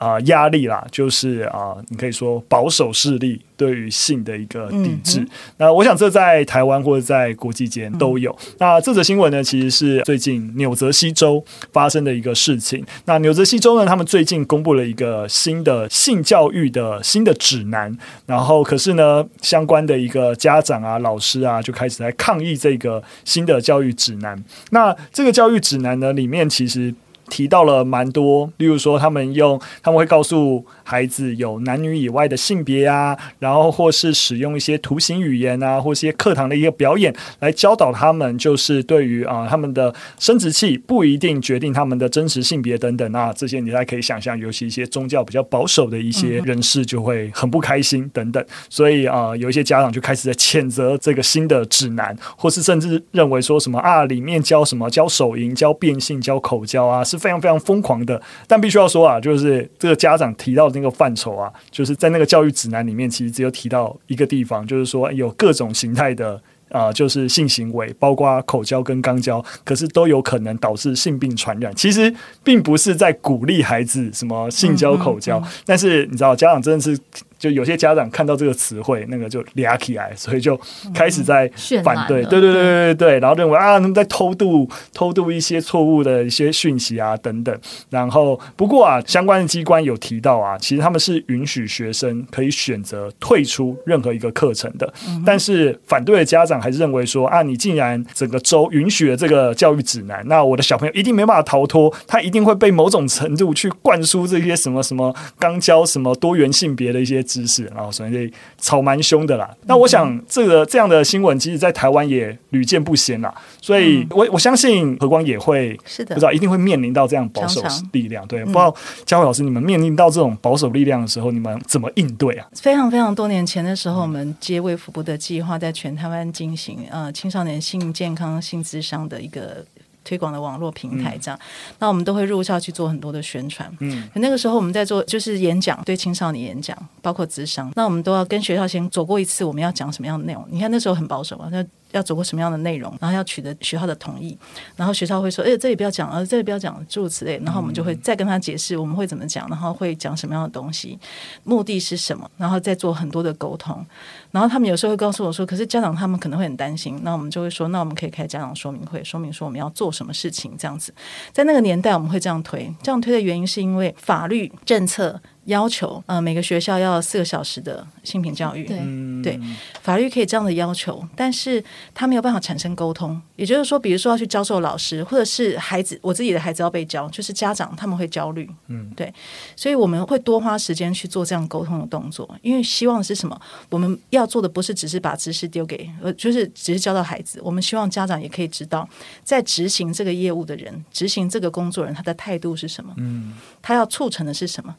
[0.00, 5.20] 啊，压力啦，就是啊，你可以说保守势力对于性的一个抵制。
[5.20, 5.28] 嗯、
[5.58, 8.34] 那我想这在台湾或者在国际间都有。
[8.46, 12.82] 嗯、那这则新闻呢，其实是最近纽泽西州发生的一个事情。
[13.04, 17.94] 那纽泽西州呢，他们最近公布了一个新的性教育的新的指南。
[18.24, 24.42] 然后，可是呢，相关的一个家长啊、老师啊，就开始来抗议这个新的教育指南。
[24.70, 26.94] 那这个教育指南呢，里面其实。
[27.30, 57.19] 提到了蛮多，例如说，他们用他们会告诉孩子有男女以外的性别啊，然后或是使用一些图形语言啊，或一些课堂的一个表演来教导他们，就是对于啊他们的生殖器不一定决定他们的真实性别等等啊，这些你大家可以想象，尤其一些宗教比较保守的一些人士就会很不开心等等，所以啊有一些家长就开始在谴责这个新的指南，或是甚至认为说什么啊里面教什么教手淫、教变性、教口交啊是。
[57.20, 66.34] 非常非常疯狂的，但必须要说啊，就是这个家长提到的那个范畴啊，就是在那个教育指南里面，其实只有提到一个地方，就是说有各种形态的
[66.70, 71.72] 啊、呃，就是性行为，包括口交跟肛交，可是都有可能导致性病传染。
[71.76, 72.12] 其实
[72.42, 76.98] 并不是在鼓励孩子什么性交口交，嗯嗯嗯、但是你知道，家长真的是。
[77.40, 80.60] 就有些家长看到这个词汇，那个就俩起来，所以就
[80.94, 81.50] 开始在
[81.82, 87.58] 反对，嗯、对对对对对，然后认为啊，他们在偷渡偷渡一些错误的一些讯息啊等等。
[87.88, 107.24] 然后不过啊，相关的机关有提到啊，其实他们是允许学生可以选择退出任何一个课程的，嗯、但是反对的家长还是认为说啊，你竟然整个州允许了这个教育指南，那我的小朋友一定没办法逃脱，他一定会被某种程度去灌输这些什么什么刚教什么多元性别的一些。
[107.30, 109.48] 知识，然后所以吵蛮凶的啦。
[109.66, 113.32] 那我想，这个这样的新闻，其实，在台湾也屡见不鲜啦。
[113.60, 117.62] 所以我我相信何光也会是的，不知道一定会面临到这样保守
[117.92, 118.26] 力量。
[118.26, 118.74] 对，不知道
[119.06, 122.48] 佳慧老师，你们面临到这种保守力量的时候，你们怎么应对啊？
[122.54, 129.64] 非常非常多年前的时候，我们接卫福部的计划，在全台湾进行呃青少年性健康、性智商的一个。
[130.10, 133.70] 推广的网络平台，这样，嗯、那我们都会入校去做很多的宣传。
[133.78, 140.44] 嗯，那个时候我们在做就是演讲，对青少年演讲，包括智商，那我们都要跟学校先走过一次，我们要讲什么样的内容？
[140.50, 141.64] 你看那时候很保守嘛，那。
[141.92, 144.36] 要走过什么样的内容，然后要取得学校的同意，
[144.76, 150.98] 然后学校会说：“哎，这里不要讲，呃，这里不要讲，诸如此类。”然后我们就会再跟他解释我们会怎么讲，然后会讲什么样的东西，
[151.44, 153.84] 目的是什么，然后再做很多的沟通。
[154.30, 160.94] 然后他们有时候会告诉我说：“可是家长他们可能会很担心。”那我们就会说：“那我们可以开家长说明会，说明说我们要做什么事情。”这样子，
[161.32, 165.20] 在那个年代我们会这样推，这样推的原因是因为法律政策。
[165.50, 168.78] 要求呃每个学校要四个小时的性平教育，对
[169.22, 169.40] 对，
[169.82, 173.20] 法律可以这样的要求，但是他没有办法产生沟通。
[173.36, 179.12] 也就是说，比如说要去教授老师，或者是孩子，我自己的孩子要被教，就是家长他们会焦虑，嗯，对，
[179.56, 183.38] 所以我们会多花时间去做这样沟通的动作，因为希望是什么？
[183.70, 188.88] 我们要做的不是只是把知识丢给，呃，就是只是教到孩子，我们希望家长也可以知道，
[189.24, 194.76] 在执行这个业务的人，执行这个工作人他的态度是什么，嗯，他要促成的是什么？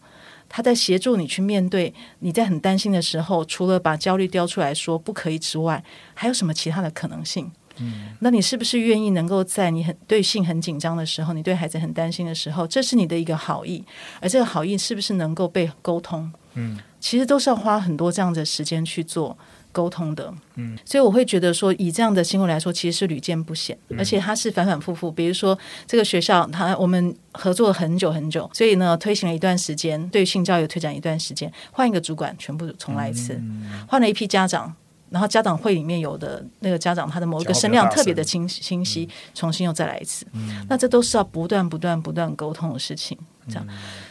[0.53, 5.81] 他在协助你去面对你在很担心的时候，除了把焦虑丢出来说不可以之外，
[6.13, 7.49] 还有什么其他的可能性？
[7.77, 13.81] 嗯，那你是不是愿意能够在你很对性很紧张的时候，你对孩子很担心的时候，这是你的一个好意，
[14.19, 16.29] 而这个好意是不是能够被沟通？
[16.55, 19.37] 嗯，其实都是要花很多这样的时间去做。
[19.71, 25.11] 沟通的，嗯，所以我会觉得说，以这样的新闻来说，其实是屡见不鲜，而且它是反反复复。
[25.11, 25.57] 比如说，
[25.87, 33.41] 这个学校，它我们合作了很久很久，所以呢，推行了一段时间，对性教育推展一段时间，换一个主管，全部重来一次，
[33.87, 34.73] 换了一批家长，
[35.09, 40.25] 然后家长会里面有的那个家长，他的某一个声量特别的清清晰，重新又再来一次，
[40.67, 43.17] 那这都是要不断不断不断沟通的事情，
[43.47, 43.65] 这样，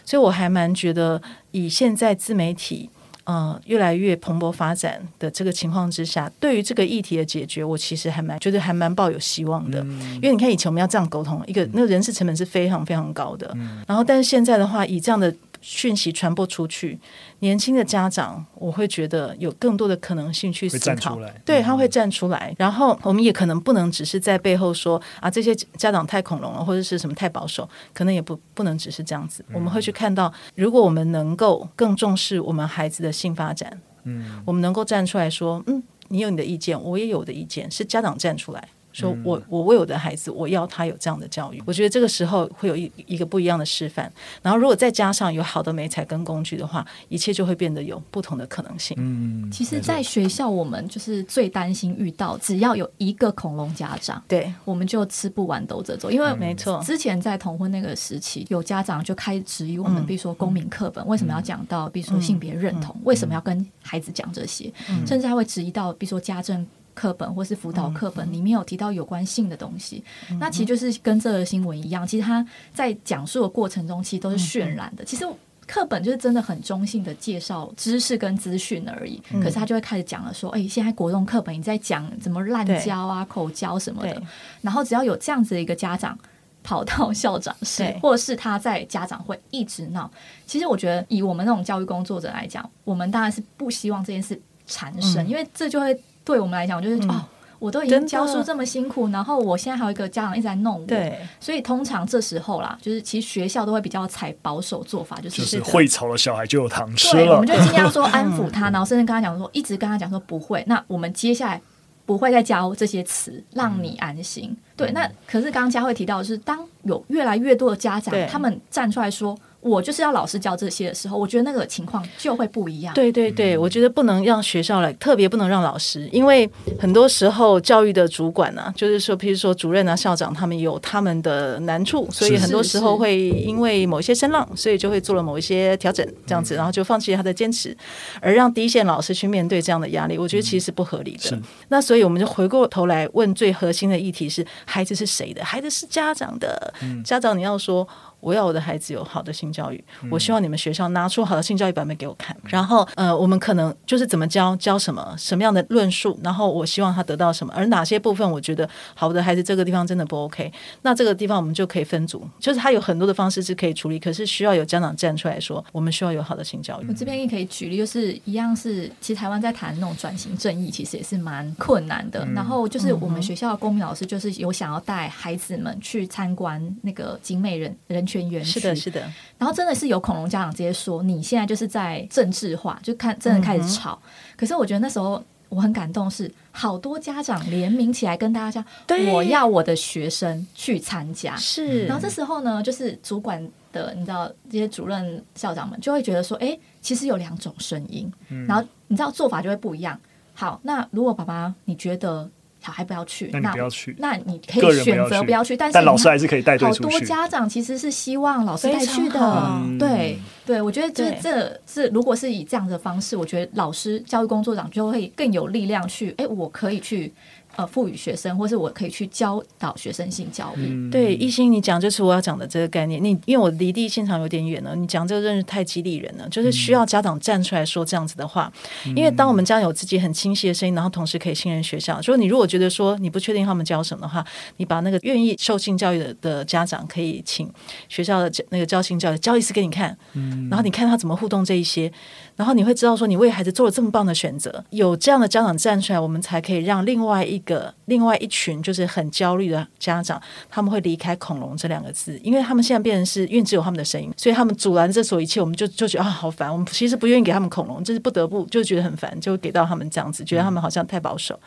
[0.05, 2.89] 所以我还蛮觉得，以现在自媒体。
[3.31, 9.81] 嗯、呃，越来越蓬勃发展的这个情况之下，对于这个议题的解决，我其实还蛮觉得还蛮抱有希望的。
[9.83, 13.51] 嗯、因为你看，以前我们要这样沟通，一个那个人事成本是非常非常高的。
[13.55, 15.33] 嗯、然后，但是现在的话，以这样的。
[15.61, 16.99] 讯息传播出去，
[17.41, 22.55] 年轻的家长，我会觉得有更多的可能性去思考，对，他会站出来。
[22.59, 29.45] 然后我们也可能不能只是在背后说啊，这些家长太恐龙了，或者是什么太保守，可能也不不能只是这样子。
[29.53, 38.69] 我们会去看到，如果我们能够更重视我们孩子的性发展，嗯，我们能够站出来说，嗯，你有你的意见，我也有我的意见，是家长站出来。
[38.93, 41.63] 说我我为我的孩子，我要他有这样的教育。
[41.67, 44.11] 我觉得这个时候会有一一个不一样的示范。
[44.43, 48.97] 然后如果再加上有好的美材跟工具的话，一切就会变得有不同的可能性。
[48.99, 56.11] 嗯，其实，在学校我们就是最担心遇到，只要有一个恐龙家长，对，我们就吃不完兜着走。
[56.11, 64.73] 因为没错，之前在同婚那个时期，有家长就开始质疑我们，比如说公民课本为什么要讲到，比如说性别认同，为什么要跟孩子讲这些，
[65.07, 66.67] 甚至还会质疑到，比如说家政。
[66.95, 75.03] 课本或是辅导课本里面有提到有关性的东西，嗯、那其实就是跟这个新闻一样，其实他在讲述的过程中，其实都是渲染的。
[75.03, 75.25] 嗯、其实
[75.67, 84.23] 课本就是真的很中性的介绍知识跟资讯而已，嗯、可是他就会开始讲了说，哎、欸，现在国中课本你在讲怎么滥交啊、口交什么的，
[84.61, 86.19] 然后只要有这样子的一个家长
[86.63, 90.11] 跑到校长室，或者是他在家长会一直闹，
[90.45, 95.99] 其实我觉得以我们那种教育工作者来讲，我们当然是不希望这件事产生，嗯、因为这就会。
[96.31, 97.25] 对我们来讲，就是、嗯、哦，
[97.59, 111.61] 我都已经教书这么辛苦，然后我现在还有一个家长一直在弄我，对，所以通常这时候啦，就是其实学校都会比较采保守做法，就是就是会吵的小孩就有糖吃了，对，我们就尽量说安抚 他，然后甚至跟他讲说，一直跟他讲说不会，那我们接下来
[112.07, 114.51] 不会再教这些词，让你安心。
[114.51, 119.37] 嗯、对，那可是刚刚佳慧提到的是，当有越来越多的家长他们站出来说。
[119.61, 122.95] 我就是要老师教这些的时候，我觉得那个情况就会不一样。
[122.95, 126.49] 对对对，我觉得不能让学校来，特别不能让老师，因为
[126.79, 137.77] 很多时候教育的主管呢、啊，就是说，譬如说主任啊、校长，他们有他们的难处，所以很多时候会因为某一些声浪，所以就会做了某一些调整，这样子，然后就放弃他的坚持，
[138.21, 141.39] 而让第一线老师去面对这样的压力，我觉得其实是不合理的。
[141.69, 145.45] 那所以我们就回过头来问最核心的议题是：孩子是谁的？
[145.45, 146.73] 孩子是家长的。
[147.05, 147.87] 家长你要说。
[148.21, 152.37] 我要我的孩子有好的性教育，我希望你们学校拿出好的性教育版本给我看。
[152.45, 160.53] 然后，呃，我们可能就是怎么教，教什么，什么样的论述，然后我希望他得到什么，而哪些部分我觉得好的孩子这个地方真的不 OK，
[160.83, 166.87] 那这个地方我们就可以分组，就是他有很多的方式是可以处理，可是需要有家长站出来说，我们需要有好的性教育。
[166.89, 172.27] 我这边也可以举例，就是一样是，其实台湾在谈那种转型正义，其实也是蛮困难的。
[172.35, 178.59] 然后就是我们学校的公民老师，就是有想要带孩子们去参观那个景美人人权园区。
[178.59, 179.01] 是的，是的。
[179.39, 184.01] 然后真的是有恐龙家长直接说：“你现在就是在政治化，就看真的开始吵。
[184.05, 188.65] 嗯”可是我觉得那时候我很感动，是好多家长联名起来跟大家讲
[189.13, 191.87] ：“我要我的学生去参加。”是。
[191.87, 193.41] 然后这时候呢，就是主管
[193.73, 198.13] 的，你知道这些主任校长们就会觉得说：“哎，其实有两种声音。
[198.29, 199.99] 嗯”然后你知道做法就会不一样。
[200.35, 202.29] 好，那如果爸爸你觉得？
[202.65, 206.85] 小孩不要去，那你不要去，那，你可以选择不要去，但是但老师还是可以带队出去。
[206.85, 217.13] 好多家长其实是希望老师带去的，嗯、对对，我觉得这这是如果是以这样的方式，我觉得老师教育工作长就会更有力量去，哎，我可以去。
[217.57, 220.67] 呃，赋予学生，或是我可以去教导学生性教育。
[220.71, 223.03] 嗯、对，一心，你讲就是我要讲的这个概念。
[223.03, 228.51] 你因为我离地现场有点远了，你讲这个真是太激励人了，就是需要家长站出来说这样子的话。
[228.87, 232.01] 嗯、因为当我们家长有自己很清晰的声音，然后同时可以信任学校。
[232.01, 234.25] 所以你如果觉得说你不确定他们教什么的话，
[234.57, 237.51] 你把那个愿意受性教育的的家长可以请
[237.89, 241.93] 学校的那个教性教育教一次给你看，嗯、然后你看他怎么互动这一些。
[242.37, 256.51] 然后你会知道，说你为孩子做了这么棒的选择，有这样的家长站出来，我们才可以让另外一个、另外一群就是很焦虑的家长，他们会离开“恐龙”这两个字，因为他们现在变成是，因为只有他们的声音，所以他们阻拦这所一切，我们就就觉得啊，好烦。
[256.53, 261.39] 我们其实不愿意给他们恐龙，就是不得不就觉得很烦，就给到他们这样子，觉得他们好像太保守。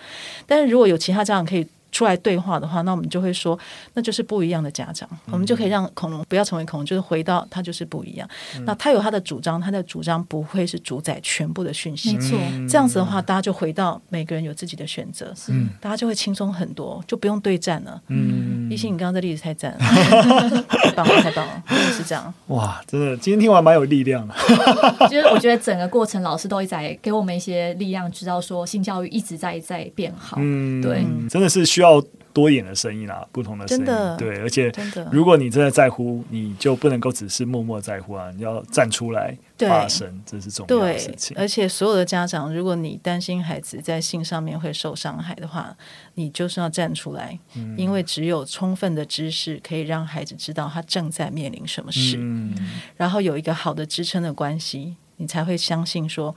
[0.45, 1.67] 但是如果有其他家长可以。
[1.93, 3.57] 出来对话的话，那我们就会说，
[3.93, 8.27] 那就是不一样的家长，嗯、我们就可以让恐龙不要成为恐龙，就是回到他就是不一样。
[8.57, 12.17] 嗯、那他有他的主张，他的主张不会是主宰全部的讯息。
[12.17, 12.37] 没错，
[12.67, 18.01] 这样子的话，大家就回到每个人有自己的选择，嗯，大家就会轻松很多，就不用对战了。
[18.07, 19.79] 嗯，一心，你刚刚的例子太赞了，
[20.67, 22.33] 太棒了，太棒了，真的是这样。
[22.47, 24.33] 哇，真的，今天听完蛮有力量的。
[25.07, 30.37] 就是我觉得整个过程，老师都一直在给我们一些力量，知道说性教育一直在在变好。
[30.39, 32.03] 嗯，对，真的是需要。
[32.33, 34.71] 多一点的声音啦，不同的声音，的对，而且
[35.11, 41.37] 如果你真的在乎，你就不能够只是默默在乎啊，你要站出来发声，这是重要的事情。
[41.37, 45.77] 而且所有的家长，如果你担心孩子在性上面会受伤害的话，
[46.15, 52.55] 你就是要站出来，嗯、因为只有充分的知识可以让孩子知道他正在面临什么事，嗯、
[52.97, 56.35] 然后有一个好的支撑的关系，你才会相信说。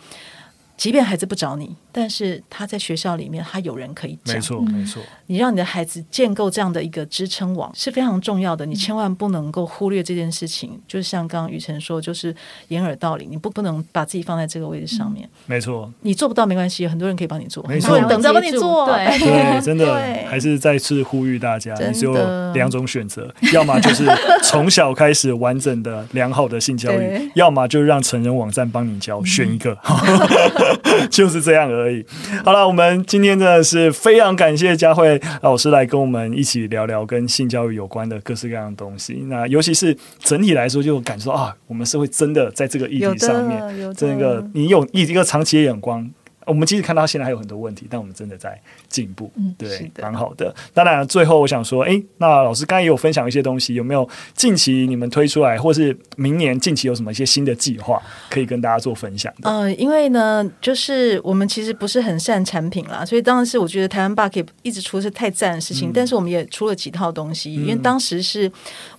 [0.76, 4.36] 即便孩子不找你，但是他在学校里面，他有人可以讲。
[4.36, 5.02] 没错，没错。
[5.28, 10.72] 你让你的孩子建构这样的一个支撑网是非常重要的，你千万不能够忽略这件事情。
[10.74, 12.36] 嗯、就是像刚刚雨辰说，就是
[12.68, 15.26] 掩耳盗铃，你不不能把自己放在这个位置上面。
[15.26, 18.84] 嗯、没错，你做不到没关系，很多人可以帮你做，没错，很多人等着帮你做。
[18.84, 19.94] 对，对，真的
[20.28, 24.04] 还是再次呼吁大家，你只有两种选择， 要么就是
[24.44, 29.72] 从小开始完整的良好的性教育， 要么就让成人网站帮你教，选一个。
[29.82, 31.85] 嗯 就是这样而已。
[31.86, 32.04] 可以
[32.44, 39.24] 好了，我们今天真的是非常感谢佳慧老师来跟我们一起聊聊跟性教育有关的各式各样的东西。
[39.28, 46.10] 那尤其是整体来说，就感受啊，我们社会真的在这个议题上面，这个你有一个长期的眼光。
[46.46, 50.54] 我们其实看到现在还有很多问题，但我们真的在进步，对，蛮好的。
[50.72, 59.50] 当然，最后我想说，哎，那老师刚才也有分享一些东西，有没有近期你们推出来，或是明年近期有什么一些新的计划可以跟大家做分享的？
[59.50, 68.50] 呃，因为呢，就是我们其实不是很善产品啦，所以当然是我觉得台湾吧可以一直出是太赞的事情，嗯、但是我们也出了几套东西，因为当时是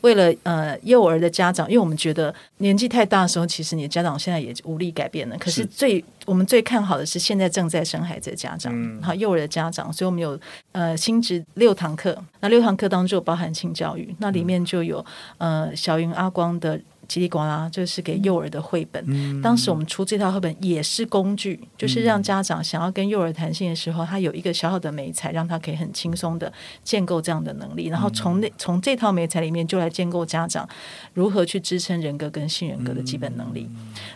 [0.02, 6.04] 为了呃幼儿的家长，因为我们觉得年纪太大的时候，其实你的家长现在也无力改变了，可是最。
[6.28, 10.38] 我们最看好的是现在正在生孩子的家长，好、嗯、幼儿的家长，所以我们有
[10.73, 15.03] 呃新职六堂课，那六堂课当中就包含性教育，那里面就有
[15.38, 16.78] 呃小云阿光的
[17.08, 19.03] 叽里呱啦，就是给幼儿的绘本。
[19.08, 26.51] 嗯、当时我们出这套绘本也是工具，就是让家长想要跟幼儿谈心的时候，他有一个小小的媒材，让他可以很轻松的
[26.84, 27.88] 建构这样的能力。
[27.88, 30.68] 然后从那从这套媒材里面，就来建构家长
[31.14, 33.70] 如何去支撑人格跟性人格的基本能力。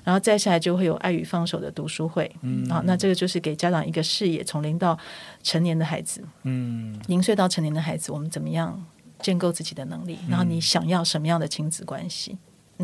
[0.04, 2.30] 然后再下来就会有爱与放手的读书会。
[2.42, 4.98] 嗯，啊，那这个就是给家长一个视野，从零到
[5.42, 8.86] 成年的孩子，嗯，零岁到成年的孩子，我们怎么样
[9.20, 10.18] 建构自己的能力？
[10.28, 12.38] 然后你想要什么样的亲子关系？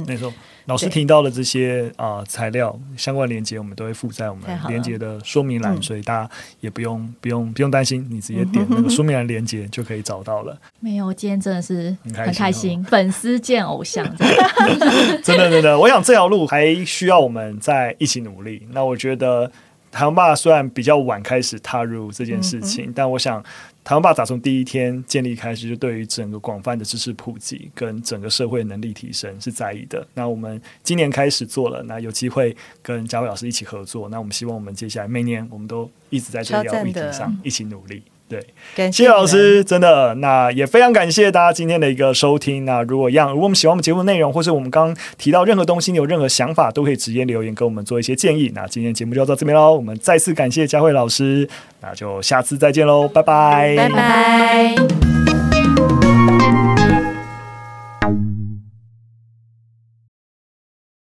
[0.05, 0.33] 没错，
[0.65, 6.29] 老师提到的这些啊、呃、材料相关连接，我们都会附在我们连接的说明栏，所以大家
[6.59, 10.57] 也不用不用不用担心，你直接点那个说明栏连接就可以找到了。
[10.79, 14.05] 没有，今天真的是很开心，开心粉丝见偶像，
[15.23, 18.67] 真的真的，我想这条路还需要我们再一起努力。
[18.71, 19.51] 那我觉得
[19.97, 23.43] 台湾爸虽然比较晚开始踏入这件事情，嗯、但我想。
[23.83, 30.05] 台湾爸打从第一天建立开始，就对于整个广泛的知识普及跟整个社会能力提升是在意的。
[30.13, 34.09] 那我们今年开始做了，那有机会跟嘉伟老师一起合作。
[34.09, 38.03] 那我们希望我们接下来每年我们都一直在这个议题上一起努力。
[38.29, 38.45] 对，
[38.91, 42.65] 谢谢老师，真的，那也非常感谢大家今天的一个收听。
[42.65, 48.51] 那如果一样，如果我们喜欢我们节目内容，或是我们刚刚提到任何东西，你有任何想法，都可以直接留言跟我们做一些建议。
[48.53, 51.47] 那今天节目就到这边喽，我们再次感谢佳慧老师，
[51.81, 55.16] 那就下次再见喽，拜拜，拜拜。